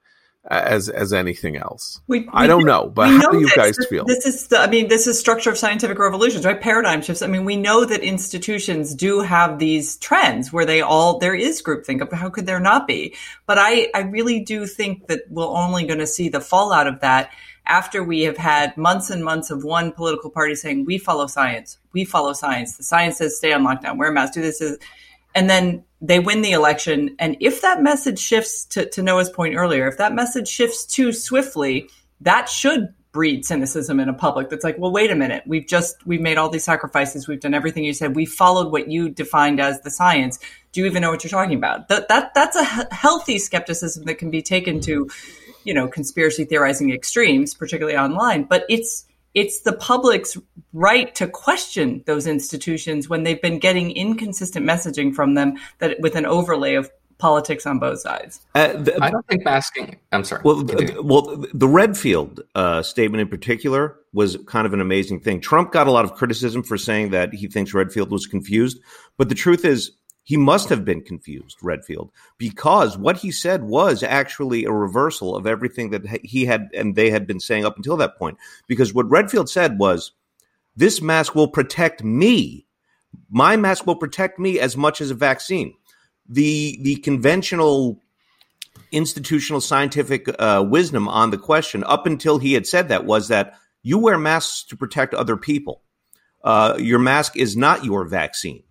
[0.49, 2.01] as as anything else.
[2.07, 3.55] We, we I don't know, but how know do you this.
[3.55, 4.05] guys feel?
[4.05, 6.59] This is, the, I mean, this is structure of scientific revolutions, right?
[6.59, 7.21] Paradigm shifts.
[7.21, 11.61] I mean, we know that institutions do have these trends where they all there is
[11.61, 12.11] groupthink.
[12.11, 13.15] How could there not be?
[13.45, 17.01] But I I really do think that we're only going to see the fallout of
[17.01, 17.31] that
[17.71, 21.77] after we have had months and months of one political party saying we follow science,
[21.93, 22.75] we follow science.
[22.75, 24.61] The science says stay on lockdown, wear a mask, do this,
[25.33, 27.15] and then they win the election.
[27.17, 31.13] And if that message shifts to, to Noah's point earlier, if that message shifts too
[31.13, 35.43] swiftly, that should breed cynicism in a public that's like, well, wait a minute.
[35.45, 37.27] We've just, we've made all these sacrifices.
[37.27, 38.15] We've done everything you said.
[38.15, 40.39] We followed what you defined as the science.
[40.71, 41.87] Do you even know what you're talking about?
[41.89, 45.09] That, that, that's a healthy skepticism that can be taken to,
[45.63, 50.37] you know, conspiracy theorizing extremes, particularly online, but it's, it's the public's
[50.73, 56.15] right to question those institutions when they've been getting inconsistent messaging from them that with
[56.15, 56.89] an overlay of
[57.21, 58.41] politics on both sides.
[58.55, 59.95] Uh, the, I don't think masking.
[60.11, 60.41] I'm sorry.
[60.43, 65.39] Well, the, well, the Redfield uh, statement in particular was kind of an amazing thing.
[65.39, 68.79] Trump got a lot of criticism for saying that he thinks Redfield was confused,
[69.17, 69.91] but the truth is
[70.23, 75.47] he must have been confused, Redfield, because what he said was actually a reversal of
[75.47, 78.37] everything that he had and they had been saying up until that point.
[78.67, 80.11] Because what Redfield said was,
[80.75, 82.67] this mask will protect me.
[83.29, 85.73] My mask will protect me as much as a vaccine.
[86.29, 87.99] The the conventional
[88.91, 93.55] institutional scientific uh, wisdom on the question up until he had said that was that
[93.83, 95.81] you wear masks to protect other people.
[96.43, 98.63] Uh, your mask is not your vaccine.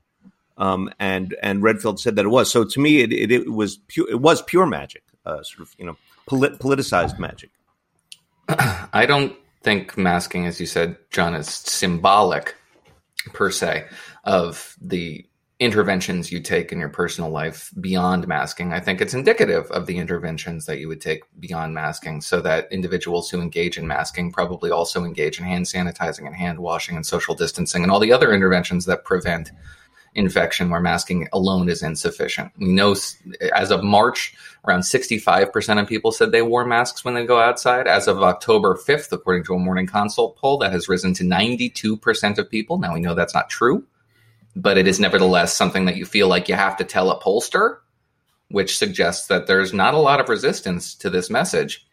[0.60, 2.52] Um, and and Redfield said that it was.
[2.52, 5.74] So to me, it, it, it was pure, it was pure magic, uh, sort of
[5.78, 5.96] you know
[6.26, 7.50] polit- politicized magic.
[8.48, 12.54] I don't think masking, as you said, John, is symbolic
[13.32, 13.86] per se
[14.24, 15.26] of the
[15.60, 18.72] interventions you take in your personal life beyond masking.
[18.72, 22.72] I think it's indicative of the interventions that you would take beyond masking so that
[22.72, 27.04] individuals who engage in masking probably also engage in hand sanitizing and hand washing and
[27.04, 29.52] social distancing and all the other interventions that prevent
[30.14, 32.52] infection where masking alone is insufficient.
[32.58, 32.96] We know
[33.54, 34.34] as of March,
[34.66, 37.86] around 65% of people said they wore masks when they go outside.
[37.86, 42.38] As of October 5th, according to a morning consult poll, that has risen to 92%
[42.38, 42.78] of people.
[42.78, 43.84] Now we know that's not true,
[44.56, 47.78] but it is nevertheless something that you feel like you have to tell a pollster,
[48.48, 51.86] which suggests that there's not a lot of resistance to this message,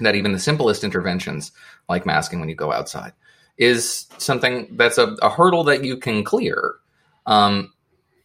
[0.00, 1.52] that even the simplest interventions,
[1.88, 3.12] like masking when you go outside,
[3.56, 6.74] is something that's a, a hurdle that you can clear
[7.26, 7.72] um,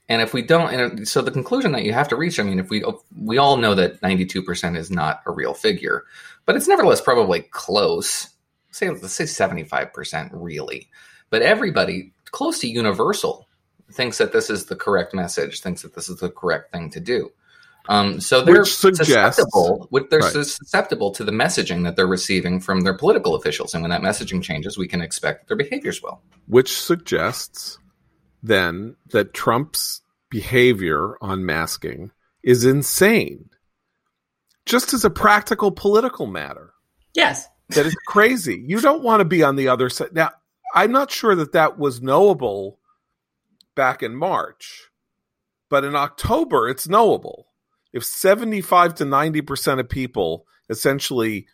[0.10, 2.60] and if we don't, and so the conclusion that you have to reach, I mean,
[2.60, 2.84] if we
[3.20, 6.06] we all know that ninety two percent is not a real figure,
[6.46, 8.30] but it's nevertheless probably close.
[8.72, 10.88] Say let's say seventy five percent really,
[11.30, 13.48] but everybody close to universal
[13.92, 17.00] thinks that this is the correct message, thinks that this is the correct thing to
[17.00, 17.32] do.
[17.90, 19.88] Um, so they're susceptible.
[20.10, 20.32] They're right.
[20.32, 24.42] susceptible to the messaging that they're receiving from their political officials, and when that messaging
[24.42, 26.22] changes, we can expect their behaviors will.
[26.48, 27.80] Which suggests
[28.42, 32.12] then that Trump's behavior on masking
[32.44, 33.50] is insane,
[34.66, 36.74] just as a practical political matter.
[37.14, 37.48] Yes.
[37.72, 38.64] That is crazy.
[38.66, 40.14] You don't want to be on the other side.
[40.14, 40.30] Now,
[40.74, 42.80] I'm not sure that that was knowable
[43.76, 44.88] back in March,
[45.70, 47.48] but in October, it's knowable.
[47.92, 51.48] If 75 to 90% of people essentially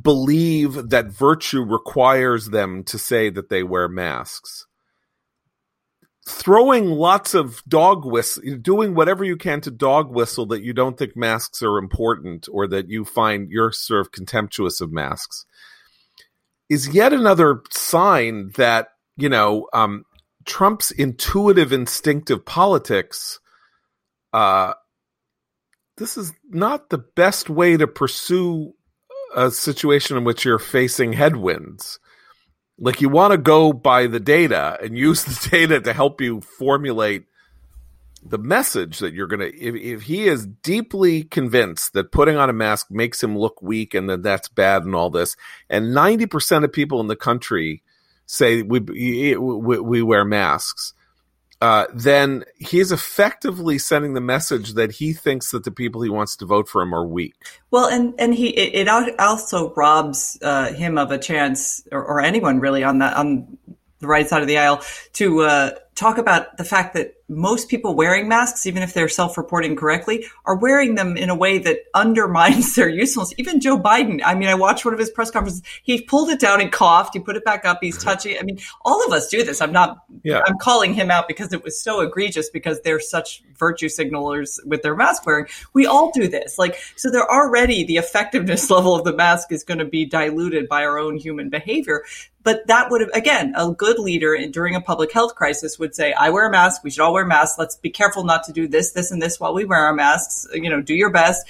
[0.00, 4.66] believe that virtue requires them to say that they wear masks.
[6.28, 10.96] Throwing lots of dog whistle, doing whatever you can to dog whistle that you don't
[10.96, 15.44] think masks are important or that you find you're sort of contemptuous of masks
[16.70, 20.04] is yet another sign that, you know, um,
[20.44, 23.40] Trump's intuitive, instinctive politics
[24.32, 24.72] uh,
[25.96, 28.72] this is not the best way to pursue
[29.34, 31.98] a situation in which you're facing headwinds.
[32.78, 36.40] Like you want to go by the data and use the data to help you
[36.40, 37.24] formulate
[38.24, 42.48] the message that you're going to if, if he is deeply convinced that putting on
[42.48, 45.34] a mask makes him look weak and that that's bad and all this
[45.68, 47.82] and 90% of people in the country
[48.26, 50.94] say we we, we wear masks
[51.62, 56.34] uh, then he's effectively sending the message that he thinks that the people he wants
[56.34, 57.36] to vote for him are weak.
[57.70, 62.20] Well, and and he it, it also robs uh, him of a chance, or, or,
[62.20, 63.46] anyone really on that on
[64.02, 64.82] the right side of the aisle,
[65.14, 69.76] to uh, talk about the fact that most people wearing masks, even if they're self-reporting
[69.76, 73.32] correctly, are wearing them in a way that undermines their usefulness.
[73.38, 74.20] Even Joe Biden.
[74.24, 75.62] I mean, I watched one of his press conferences.
[75.82, 77.14] He pulled it down and coughed.
[77.14, 77.78] He put it back up.
[77.80, 78.36] He's touching.
[78.38, 79.60] I mean, all of us do this.
[79.60, 79.98] I'm not.
[80.22, 80.42] Yeah.
[80.46, 84.82] I'm calling him out because it was so egregious because they're such virtue signalers with
[84.82, 85.46] their mask wearing.
[85.72, 86.58] We all do this.
[86.58, 90.68] Like, so they're already the effectiveness level of the mask is going to be diluted
[90.68, 92.04] by our own human behavior.
[92.44, 95.94] But that would have, again, a good leader in, during a public health crisis would
[95.94, 96.82] say, I wear a mask.
[96.82, 97.58] We should all wear masks.
[97.58, 100.46] Let's be careful not to do this, this, and this while we wear our masks.
[100.52, 101.46] You know, do your best.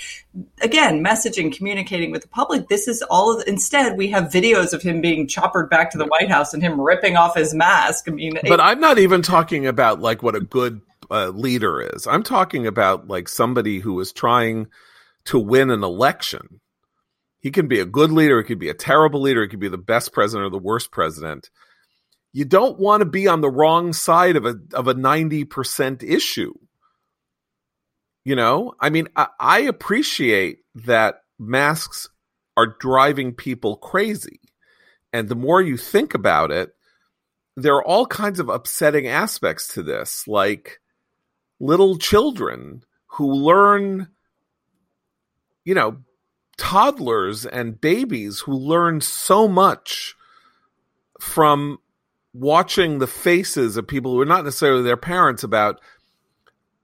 [0.61, 2.69] Again, messaging, communicating with the public.
[2.69, 6.07] This is all of, instead we have videos of him being choppered back to the
[6.07, 8.05] White House and him ripping off his mask.
[8.09, 10.81] I mean, but it, I'm not even talking about like what a good
[11.11, 12.07] uh, leader is.
[12.07, 14.69] I'm talking about like somebody who is trying
[15.25, 16.61] to win an election.
[17.43, 18.41] He can be a good leader.
[18.41, 19.43] He could be a terrible leader.
[19.43, 21.51] He could be the best president or the worst president
[22.33, 26.55] you don't want to be on the wrong side of a of a 90% issue.
[28.25, 32.09] You know, I mean, I, I appreciate that masks
[32.57, 34.41] are driving people crazy.
[35.13, 36.71] And the more you think about it,
[37.57, 40.81] there are all kinds of upsetting aspects to this, like
[41.61, 44.09] little children who learn,
[45.65, 45.99] you know,
[46.57, 50.15] toddlers and babies who learn so much
[51.21, 51.79] from
[52.35, 55.81] watching the faces of people who are not necessarily their parents about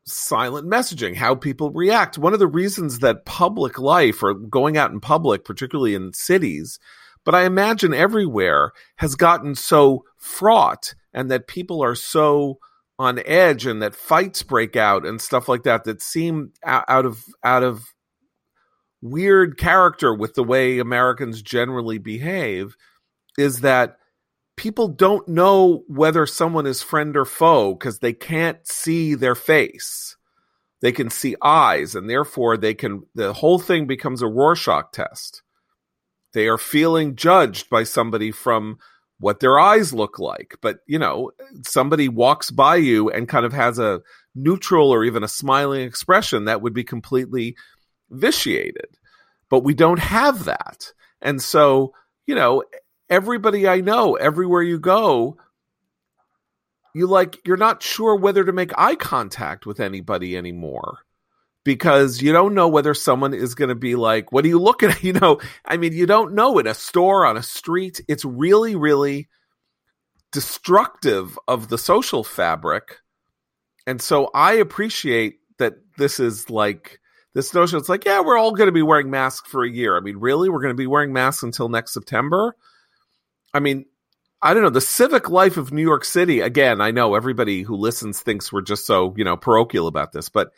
[0.05, 2.19] silent messaging, how people react.
[2.19, 6.79] One of the reasons that public life or going out in public, particularly in cities,
[7.25, 12.59] but I imagine everywhere, has gotten so fraught and that people are so
[12.99, 17.25] on edge and that fights break out and stuff like that that seem out of
[17.45, 17.95] out of
[19.01, 22.77] weird character with the way Americans generally behave
[23.37, 23.99] is that
[24.57, 30.17] people don't know whether someone is friend or foe because they can't see their face.
[30.81, 33.03] They can see eyes, and therefore they can.
[33.15, 35.43] The whole thing becomes a Rorschach test.
[36.35, 38.79] They are feeling judged by somebody from
[39.19, 40.57] what their eyes look like.
[40.63, 41.33] But, you know,
[41.67, 44.03] somebody walks by you and kind of has a
[44.35, 47.57] neutral or even a smiling expression that would be completely
[48.11, 48.97] vitiated.
[49.49, 50.93] But we don't have that.
[51.23, 51.95] And so,
[52.27, 52.63] you know,
[53.09, 55.39] everybody I know, everywhere you go,
[56.95, 60.99] you like you're not sure whether to make eye contact with anybody anymore
[61.65, 64.91] because you don't know whether someone is going to be like, "What are you looking
[64.91, 68.01] at?" You know, I mean, you don't know in a store on a street.
[68.09, 69.29] It's really, really
[70.33, 72.99] destructive of the social fabric,
[73.87, 77.01] and so I appreciate that this is like
[77.39, 77.79] this notion.
[77.79, 79.97] It's like, yeah, we're all going to be wearing masks for a year.
[79.97, 82.57] I mean, really, we're going to be wearing masks until next September.
[83.55, 83.85] I mean,
[84.43, 87.77] I don't know, the civic life of New York City, again, I know everybody who
[87.77, 90.51] listens thinks we're just so, you know, parochial about this, but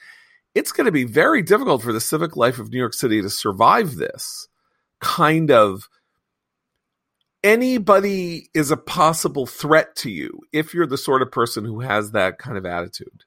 [0.55, 3.29] it's going to be very difficult for the civic life of New York City to
[3.29, 4.49] survive this
[5.01, 5.87] kind of
[7.45, 12.13] anybody is a possible threat to you if you're the sort of person who has
[12.13, 13.25] that kind of attitude.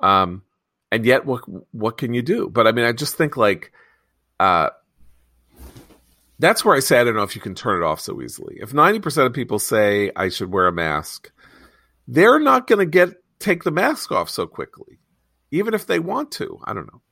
[0.00, 0.42] Um,
[0.92, 2.48] and yet, what what can you do?
[2.48, 3.72] But I mean, I just think like,
[4.38, 4.70] uh,
[6.38, 8.58] that's where I say I don't know if you can turn it off so easily.
[8.60, 11.30] If 90% of people say I should wear a mask,
[12.08, 14.98] they're not going to get take the mask off so quickly,
[15.50, 16.58] even if they want to.
[16.64, 17.02] I don't know.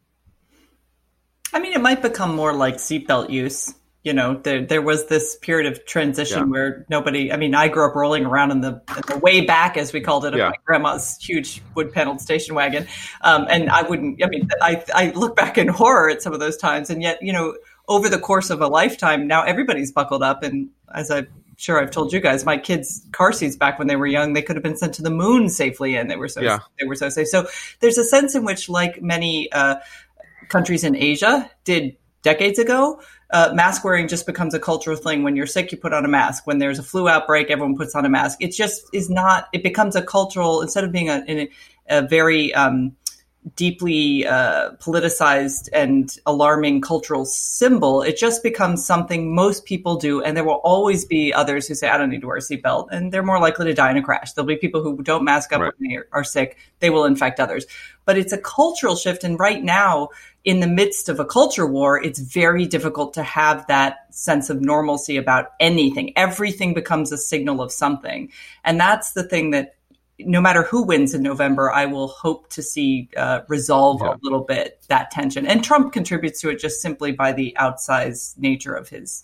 [1.52, 3.74] I mean, it might become more like seatbelt use.
[4.04, 6.44] You know, there there was this period of transition yeah.
[6.44, 7.32] where nobody.
[7.32, 10.00] I mean, I grew up rolling around in the, in the way back, as we
[10.00, 12.86] called it, of my grandma's huge wood paneled station wagon,
[13.22, 14.22] um, and I wouldn't.
[14.24, 17.22] I mean, I I look back in horror at some of those times, and yet,
[17.22, 17.56] you know,
[17.88, 20.42] over the course of a lifetime, now everybody's buckled up.
[20.42, 21.26] And as I'm
[21.56, 24.42] sure I've told you guys, my kids' car seats back when they were young, they
[24.42, 26.60] could have been sent to the moon safely, and they were so yeah.
[26.78, 27.28] they were so safe.
[27.28, 27.48] So
[27.80, 29.76] there's a sense in which, like many uh,
[30.48, 33.00] countries in Asia did decades ago,
[33.30, 35.22] uh, mask wearing just becomes a cultural thing.
[35.22, 36.46] When you're sick, you put on a mask.
[36.46, 38.38] When there's a flu outbreak, everyone puts on a mask.
[38.40, 39.48] It just is not.
[39.52, 41.50] It becomes a cultural instead of being a, a,
[41.88, 42.96] a very um,
[43.56, 48.02] deeply uh, politicized and alarming cultural symbol.
[48.02, 51.88] It just becomes something most people do, and there will always be others who say,
[51.88, 54.02] "I don't need to wear a seatbelt," and they're more likely to die in a
[54.02, 54.32] crash.
[54.32, 55.72] There'll be people who don't mask up right.
[55.78, 57.66] when they are, are sick; they will infect others.
[58.04, 60.08] But it's a cultural shift, and right now,
[60.44, 64.60] in the midst of a culture war, it's very difficult to have that sense of
[64.60, 66.12] normalcy about anything.
[66.16, 68.30] Everything becomes a signal of something,
[68.64, 69.74] and that's the thing that
[70.20, 74.14] no matter who wins in November, I will hope to see uh, resolve yeah.
[74.14, 75.46] a little bit that tension.
[75.46, 79.22] And Trump contributes to it just simply by the outsized nature of his.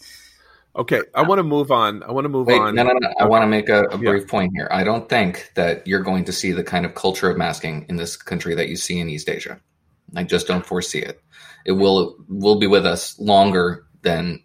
[0.77, 2.03] Okay, I want to move on.
[2.03, 2.75] I want to move Wait, on.
[2.75, 3.13] No, no, no.
[3.21, 4.31] I want to make a, a brief yeah.
[4.31, 4.69] point here.
[4.73, 7.97] I don't think that you're going to see the kind of culture of masking in
[7.97, 9.61] this country that you see in East Asia.
[10.17, 11.21] I just don't foresee it.
[11.65, 14.43] It will will be with us longer than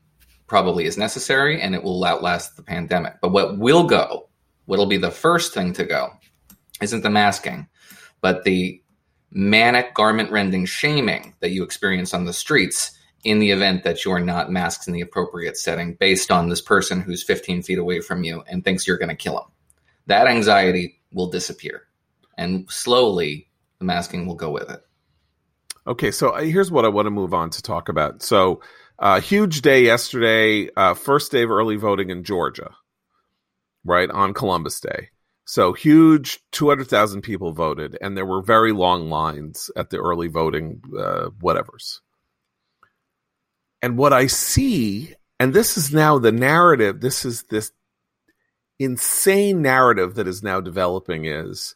[0.47, 3.16] probably is necessary, and it will outlast the pandemic.
[3.22, 4.30] But what will go,
[4.66, 6.12] what'll be the first thing to go,
[6.82, 7.67] isn't the masking,
[8.21, 8.82] but the
[9.32, 12.91] manic garment rending shaming that you experience on the streets
[13.23, 16.61] in the event that you are not masked in the appropriate setting based on this
[16.61, 19.47] person who's 15 feet away from you and thinks you're going to kill him.
[20.07, 21.84] That anxiety will disappear.
[22.38, 23.49] And slowly,
[23.80, 24.82] the masking will go with it.
[25.86, 28.21] Okay, so uh, here's what I want to move on to talk about.
[28.21, 28.61] So,
[28.97, 32.75] uh, huge day yesterday, uh, first day of early voting in Georgia,
[33.84, 35.09] right on Columbus Day.
[35.50, 40.80] So huge, 200,000 people voted, and there were very long lines at the early voting,
[40.95, 42.02] uh, whatevers.
[43.82, 47.72] And what I see, and this is now the narrative, this is this
[48.78, 51.74] insane narrative that is now developing is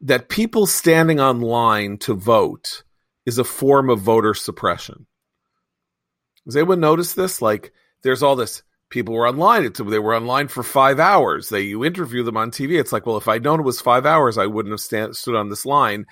[0.00, 2.82] that people standing on line to vote
[3.26, 5.06] is a form of voter suppression.
[6.46, 7.42] Does anyone notice this?
[7.42, 9.64] Like, there's all this people were online.
[9.64, 11.48] It's, they were online for five hours.
[11.48, 12.78] They you interview them on TV.
[12.78, 15.36] It's like, well, if I'd known it was five hours, I wouldn't have stand, stood
[15.36, 16.06] on this line.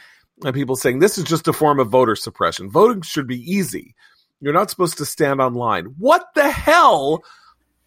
[0.44, 2.70] And people saying this is just a form of voter suppression.
[2.70, 3.94] Voting should be easy.
[4.40, 5.86] You're not supposed to stand online.
[5.98, 7.22] What the hell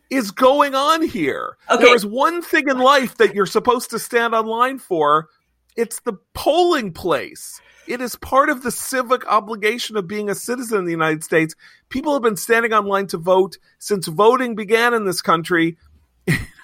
[0.09, 1.57] is going on here?
[1.69, 1.83] Okay.
[1.83, 5.27] There is one thing in life that you're supposed to stand online for.
[5.75, 7.61] It's the polling place.
[7.89, 11.55] It is part of the civic obligation of being a citizen in the United States.
[11.89, 15.77] People have been standing online to vote since voting began in this country.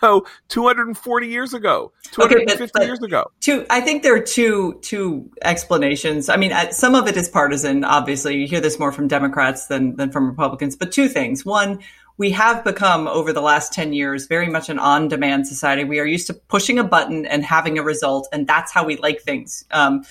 [0.02, 3.32] You know, 240 years ago, 250 okay, but, but years ago.
[3.40, 6.30] Two, I think there are two two explanations.
[6.30, 7.84] I mean, some of it is partisan.
[7.84, 10.76] Obviously, you hear this more from Democrats than than from Republicans.
[10.76, 11.80] But two things: one,
[12.18, 15.84] we have become over the last 10 years very much an on demand society.
[15.84, 18.98] We are used to pushing a button and having a result, and that's how we
[18.98, 19.66] like things.
[19.72, 20.04] Um,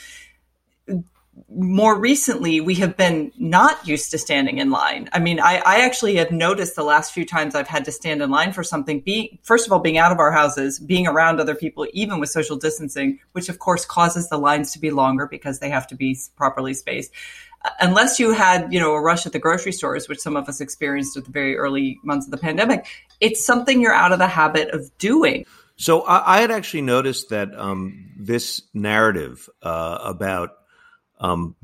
[1.49, 5.09] more recently, we have been not used to standing in line.
[5.13, 8.23] I mean, I, I, actually have noticed the last few times I've had to stand
[8.23, 11.41] in line for something, being, first of all, being out of our houses, being around
[11.41, 15.27] other people, even with social distancing, which of course causes the lines to be longer
[15.27, 17.13] because they have to be properly spaced.
[17.65, 20.49] Uh, unless you had, you know, a rush at the grocery stores, which some of
[20.49, 22.87] us experienced at the very early months of the pandemic,
[23.21, 25.45] it's something you're out of the habit of doing.
[25.77, 30.51] So I, I had actually noticed that um, this narrative uh, about
[31.19, 31.57] um,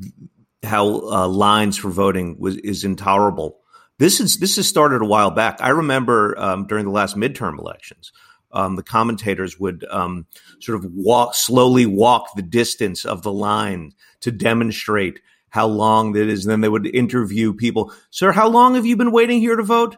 [0.62, 3.58] how uh, lines for voting was is intolerable.
[3.98, 5.58] This is this has started a while back.
[5.60, 8.12] I remember um, during the last midterm elections,
[8.52, 10.26] um, the commentators would um,
[10.60, 15.20] sort of walk slowly walk the distance of the line to demonstrate
[15.50, 16.44] how long that is.
[16.44, 17.92] And then they would interview people.
[18.10, 19.96] Sir, how long have you been waiting here to vote?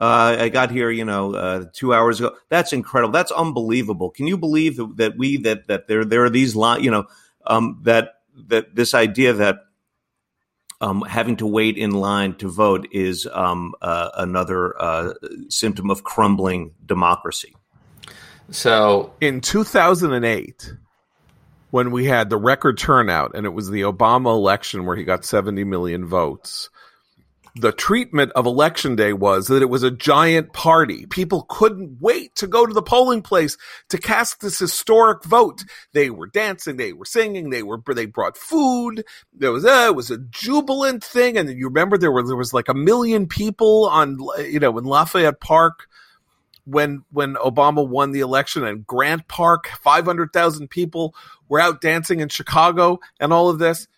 [0.00, 2.34] Uh, I got here, you know, uh, two hours ago.
[2.48, 3.12] That's incredible.
[3.12, 4.10] That's unbelievable.
[4.10, 7.06] Can you believe that, that we that that there there are these lines, you know,
[7.46, 9.58] um, that that this idea that
[10.80, 15.12] um, having to wait in line to vote is um, uh, another uh,
[15.48, 17.54] symptom of crumbling democracy.
[18.50, 20.74] So in 2008,
[21.70, 25.24] when we had the record turnout and it was the Obama election where he got
[25.24, 26.70] 70 million votes,
[27.56, 31.06] the treatment of election day was that it was a giant party.
[31.06, 33.56] People couldn't wait to go to the polling place
[33.88, 35.64] to cast this historic vote.
[35.92, 39.04] They were dancing, they were singing, they were they brought food.
[39.32, 42.54] There was a, it was a jubilant thing, and you remember there were there was
[42.54, 45.88] like a million people on you know in Lafayette Park
[46.64, 51.14] when when Obama won the election, and Grant Park, five hundred thousand people
[51.48, 53.88] were out dancing in Chicago, and all of this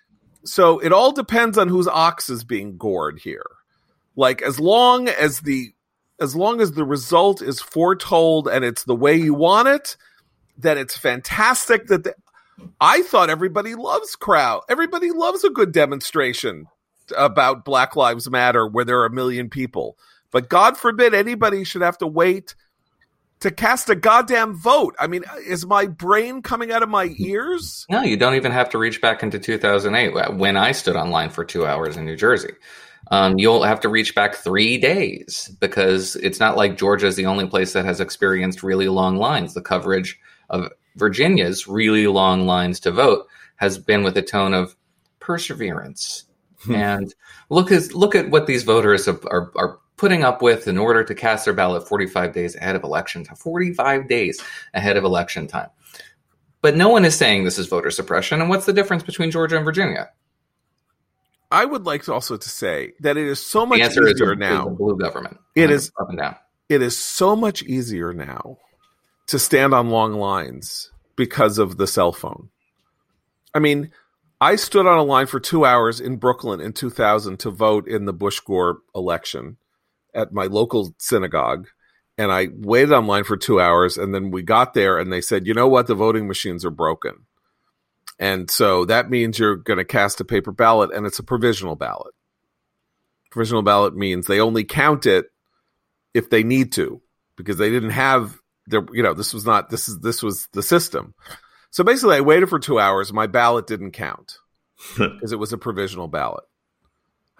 [0.44, 3.46] so it all depends on whose ox is being gored here.
[4.16, 5.72] Like as long as the
[6.20, 9.96] as long as the result is foretold and it's the way you want it,
[10.56, 12.14] then it's fantastic that the,
[12.80, 14.62] I thought everybody loves crowd.
[14.68, 16.68] Everybody loves a good demonstration
[17.16, 19.96] about Black Lives Matter where there are a million people.
[20.30, 22.54] But God forbid anybody should have to wait
[23.42, 24.94] to cast a goddamn vote.
[24.98, 27.86] I mean, is my brain coming out of my ears?
[27.90, 31.44] No, you don't even have to reach back into 2008 when I stood online for
[31.44, 32.52] two hours in New Jersey.
[33.10, 37.26] Um, you'll have to reach back three days because it's not like Georgia is the
[37.26, 39.54] only place that has experienced really long lines.
[39.54, 40.18] The coverage
[40.48, 43.26] of Virginia's really long lines to vote
[43.56, 44.76] has been with a tone of
[45.20, 46.24] perseverance.
[46.64, 46.76] Hmm.
[46.76, 47.14] and
[47.50, 51.04] look at look at what these voters are, are, are putting up with in order
[51.04, 53.36] to cast their ballot 45 days ahead of election time.
[53.36, 54.42] 45 days
[54.74, 55.68] ahead of election time.
[56.60, 58.40] But no one is saying this is voter suppression.
[58.40, 60.10] And what's the difference between Georgia and Virginia?
[61.52, 64.70] I would like to also to say that it is so much easier is now.
[64.70, 65.38] blue government.
[65.54, 66.34] It is up and down.
[66.68, 68.58] It is so much easier now
[69.28, 72.48] to stand on long lines because of the cell phone.
[73.54, 73.92] I mean,
[74.40, 78.06] I stood on a line for two hours in Brooklyn in 2000 to vote in
[78.06, 79.58] the Bush Gore election
[80.14, 81.68] at my local synagogue.
[82.18, 83.96] And I waited online for two hours.
[83.96, 85.86] And then we got there and they said, you know what?
[85.86, 87.26] The voting machines are broken.
[88.18, 91.74] And so that means you're going to cast a paper ballot and it's a provisional
[91.74, 92.14] ballot.
[93.30, 95.26] Provisional ballot means they only count it
[96.14, 97.00] if they need to
[97.36, 100.62] because they didn't have there you know this was not this is this was the
[100.62, 101.14] system
[101.70, 104.38] so basically i waited for two hours my ballot didn't count
[104.98, 106.44] because it was a provisional ballot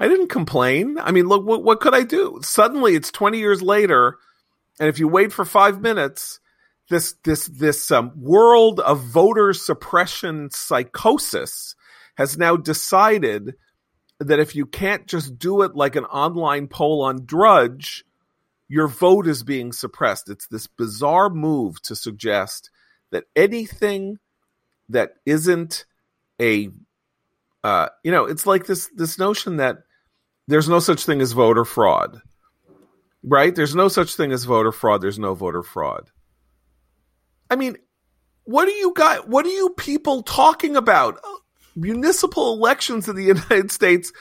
[0.03, 3.62] i didn't complain i mean look what, what could i do suddenly it's 20 years
[3.62, 4.16] later
[4.78, 6.40] and if you wait for five minutes
[6.90, 11.74] this this this um, world of voter suppression psychosis
[12.16, 13.55] has now decided
[14.20, 18.05] that if you can't just do it like an online poll on drudge
[18.72, 20.30] your vote is being suppressed.
[20.30, 22.70] It's this bizarre move to suggest
[23.11, 24.18] that anything
[24.88, 25.84] that isn't
[26.40, 26.70] a
[27.62, 29.82] uh, you know, it's like this this notion that
[30.53, 32.20] there's no such thing as voter fraud.
[33.22, 33.55] Right?
[33.55, 35.00] There's no such thing as voter fraud.
[35.00, 36.11] There's no voter fraud.
[37.50, 37.76] I mean,
[38.44, 41.20] what are you got what are you people talking about?
[41.76, 44.12] Municipal elections in the United States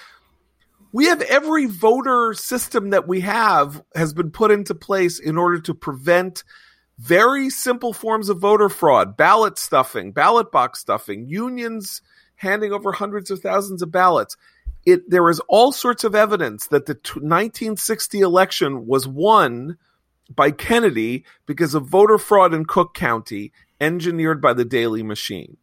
[0.93, 5.59] we have every voter system that we have has been put into place in order
[5.61, 6.43] to prevent
[6.99, 12.01] very simple forms of voter fraud, ballot stuffing, ballot box stuffing, unions
[12.35, 14.35] handing over hundreds of thousands of ballots.
[14.85, 19.77] It, there is all sorts of evidence that the 1960 election was won
[20.33, 25.57] by Kennedy because of voter fraud in Cook County engineered by the Daley machine.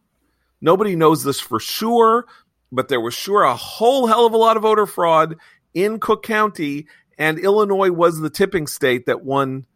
[0.61, 2.27] Nobody knows this for sure,
[2.71, 5.37] but there was sure a whole hell of a lot of voter fraud
[5.75, 9.67] in Cook County, and Illinois was the tipping state that won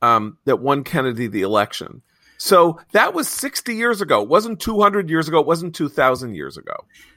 [0.00, 2.02] um, that won Kennedy the election.
[2.38, 4.22] So that was 60 years ago.
[4.22, 5.38] It wasn't 200 years ago.
[5.38, 6.74] It wasn't 2,000 years ago.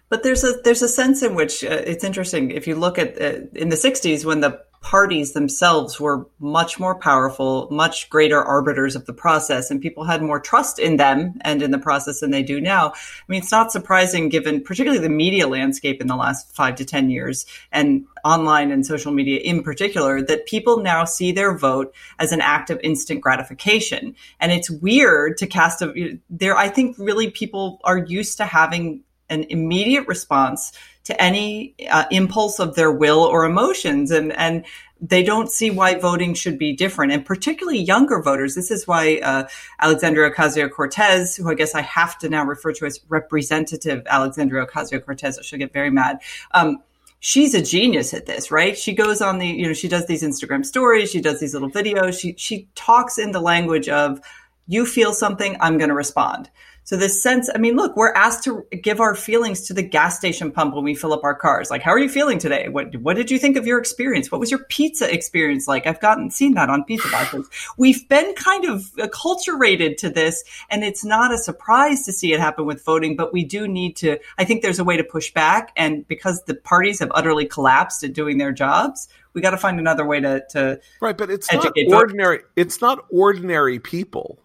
[0.10, 3.20] But there's a there's a sense in which uh, it's interesting if you look at
[3.22, 8.96] uh, in the 60s when the parties themselves were much more powerful, much greater arbiters
[8.96, 12.30] of the process, and people had more trust in them and in the process than
[12.30, 12.90] they do now.
[12.92, 12.94] I
[13.28, 17.10] mean, it's not surprising given particularly the media landscape in the last five to 10
[17.10, 22.32] years and online and social media in particular that people now see their vote as
[22.32, 24.16] an act of instant gratification.
[24.40, 29.02] And it's weird to cast a, there, I think really people are used to having
[29.30, 30.72] an immediate response
[31.06, 34.12] to any uh, impulse of their will or emotions.
[34.12, 34.66] And and
[35.02, 37.12] they don't see why voting should be different.
[37.12, 39.48] And particularly younger voters this is why uh,
[39.80, 45.40] alexandria ocasio-cortez who i guess i have to now refer to as representative alexandria ocasio-cortez
[45.44, 46.20] she'll get very mad.
[46.52, 46.82] Um,
[47.20, 48.78] she's a genius at this right?
[48.78, 51.72] She goes on the you know she does these instagram stories she does these little
[51.72, 54.22] videos she she talks in the language of
[54.68, 56.50] you feel something i'm going to respond
[56.86, 60.18] so this sense, I mean, look, we're asked to give our feelings to the gas
[60.18, 61.72] station pump when we fill up our cars.
[61.72, 62.70] Like, how are you feeling today?
[62.70, 64.32] What what did you think of your experience?
[64.32, 65.88] What was your pizza experience like?
[65.88, 67.50] I've gotten seen that on pizza boxes.
[67.76, 72.40] We've been kind of acculturated to this, and it's not a surprise to see it
[72.40, 73.16] happen with voting.
[73.16, 74.20] But we do need to.
[74.38, 78.04] I think there's a way to push back, and because the parties have utterly collapsed
[78.04, 81.18] at doing their jobs, we got to find another way to, to right.
[81.18, 82.38] But it's not ordinary.
[82.38, 82.52] Voters.
[82.56, 84.40] It's not ordinary people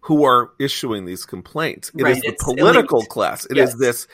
[0.00, 1.90] who are issuing these complaints.
[1.96, 2.16] It right.
[2.16, 3.10] is the it's political elite.
[3.10, 3.44] class.
[3.46, 3.74] It yes.
[3.74, 4.08] is this.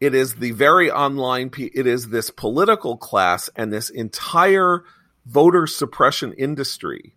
[0.00, 1.50] It is the very online.
[1.56, 4.84] It is this political class and this entire
[5.26, 7.14] voter suppression industry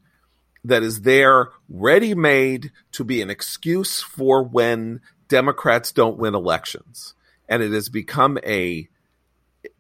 [0.66, 7.14] that is there, ready made to be an excuse for when Democrats don't win elections,
[7.48, 8.88] and it has become a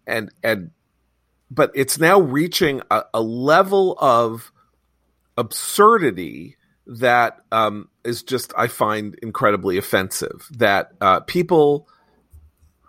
[0.06, 0.72] and and
[1.50, 4.52] but it's now reaching a, a level of
[5.38, 6.56] absurdity
[6.88, 10.48] that um, is just I find incredibly offensive.
[10.52, 11.88] That uh, people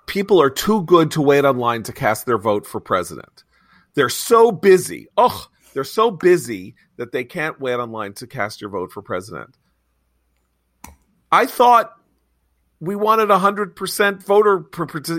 [0.06, 3.44] people are too good to wait online to cast their vote for president.
[3.94, 5.08] They're so busy.
[5.16, 9.56] Oh, they're so busy that they can't wait online to cast your vote for president.
[11.32, 11.92] I thought
[12.78, 14.64] we wanted 100% voter,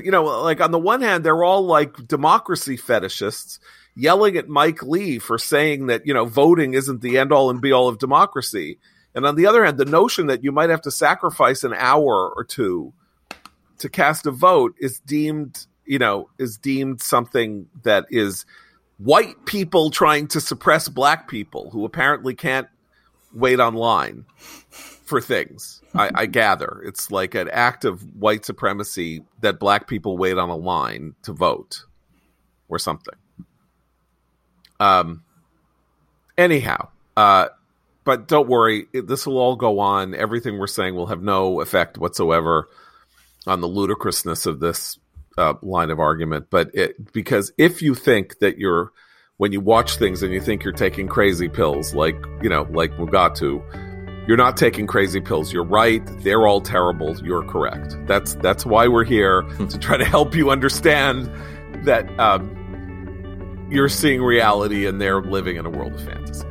[0.03, 3.59] you know, like on the one hand, they're all like democracy fetishists
[3.97, 7.59] yelling at Mike Lee for saying that, you know, voting isn't the end all and
[7.59, 8.77] be all of democracy.
[9.15, 12.31] And on the other hand, the notion that you might have to sacrifice an hour
[12.35, 12.93] or two
[13.79, 18.45] to cast a vote is deemed, you know, is deemed something that is
[18.99, 22.67] white people trying to suppress black people who apparently can't
[23.33, 24.25] wait online
[24.69, 25.81] for things.
[25.95, 30.49] I, I, gather it's like an act of white supremacy that black people wait on
[30.49, 31.83] a line to vote
[32.67, 33.15] or something.
[34.80, 35.23] Um.
[36.38, 37.47] Anyhow, uh,
[38.03, 40.15] but don't worry, this will all go on.
[40.15, 42.69] Everything we're saying will have no effect whatsoever
[43.47, 44.99] on the ludicrousness of this
[45.38, 46.47] uh, line of argument.
[46.49, 48.91] But it because if you think that you're
[49.38, 52.91] when you watch things and you think you're taking crazy pills, like you know, like
[52.93, 53.61] Mugatu,
[54.28, 55.51] you're not taking crazy pills.
[55.51, 56.01] You're right.
[56.23, 57.17] They're all terrible.
[57.23, 57.97] You're correct.
[58.05, 61.32] That's that's why we're here to try to help you understand
[61.86, 62.66] that um,
[63.70, 66.47] you're seeing reality and they're living in a world of fantasy.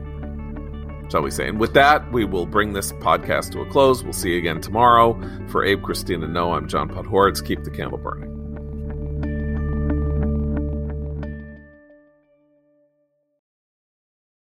[1.11, 1.49] Shall we say?
[1.49, 4.03] And with that, we will bring this podcast to a close.
[4.03, 5.19] We'll see you again tomorrow.
[5.49, 7.45] For Abe, Christina, Noah, I'm John Podhoretz.
[7.45, 8.36] Keep the candle burning.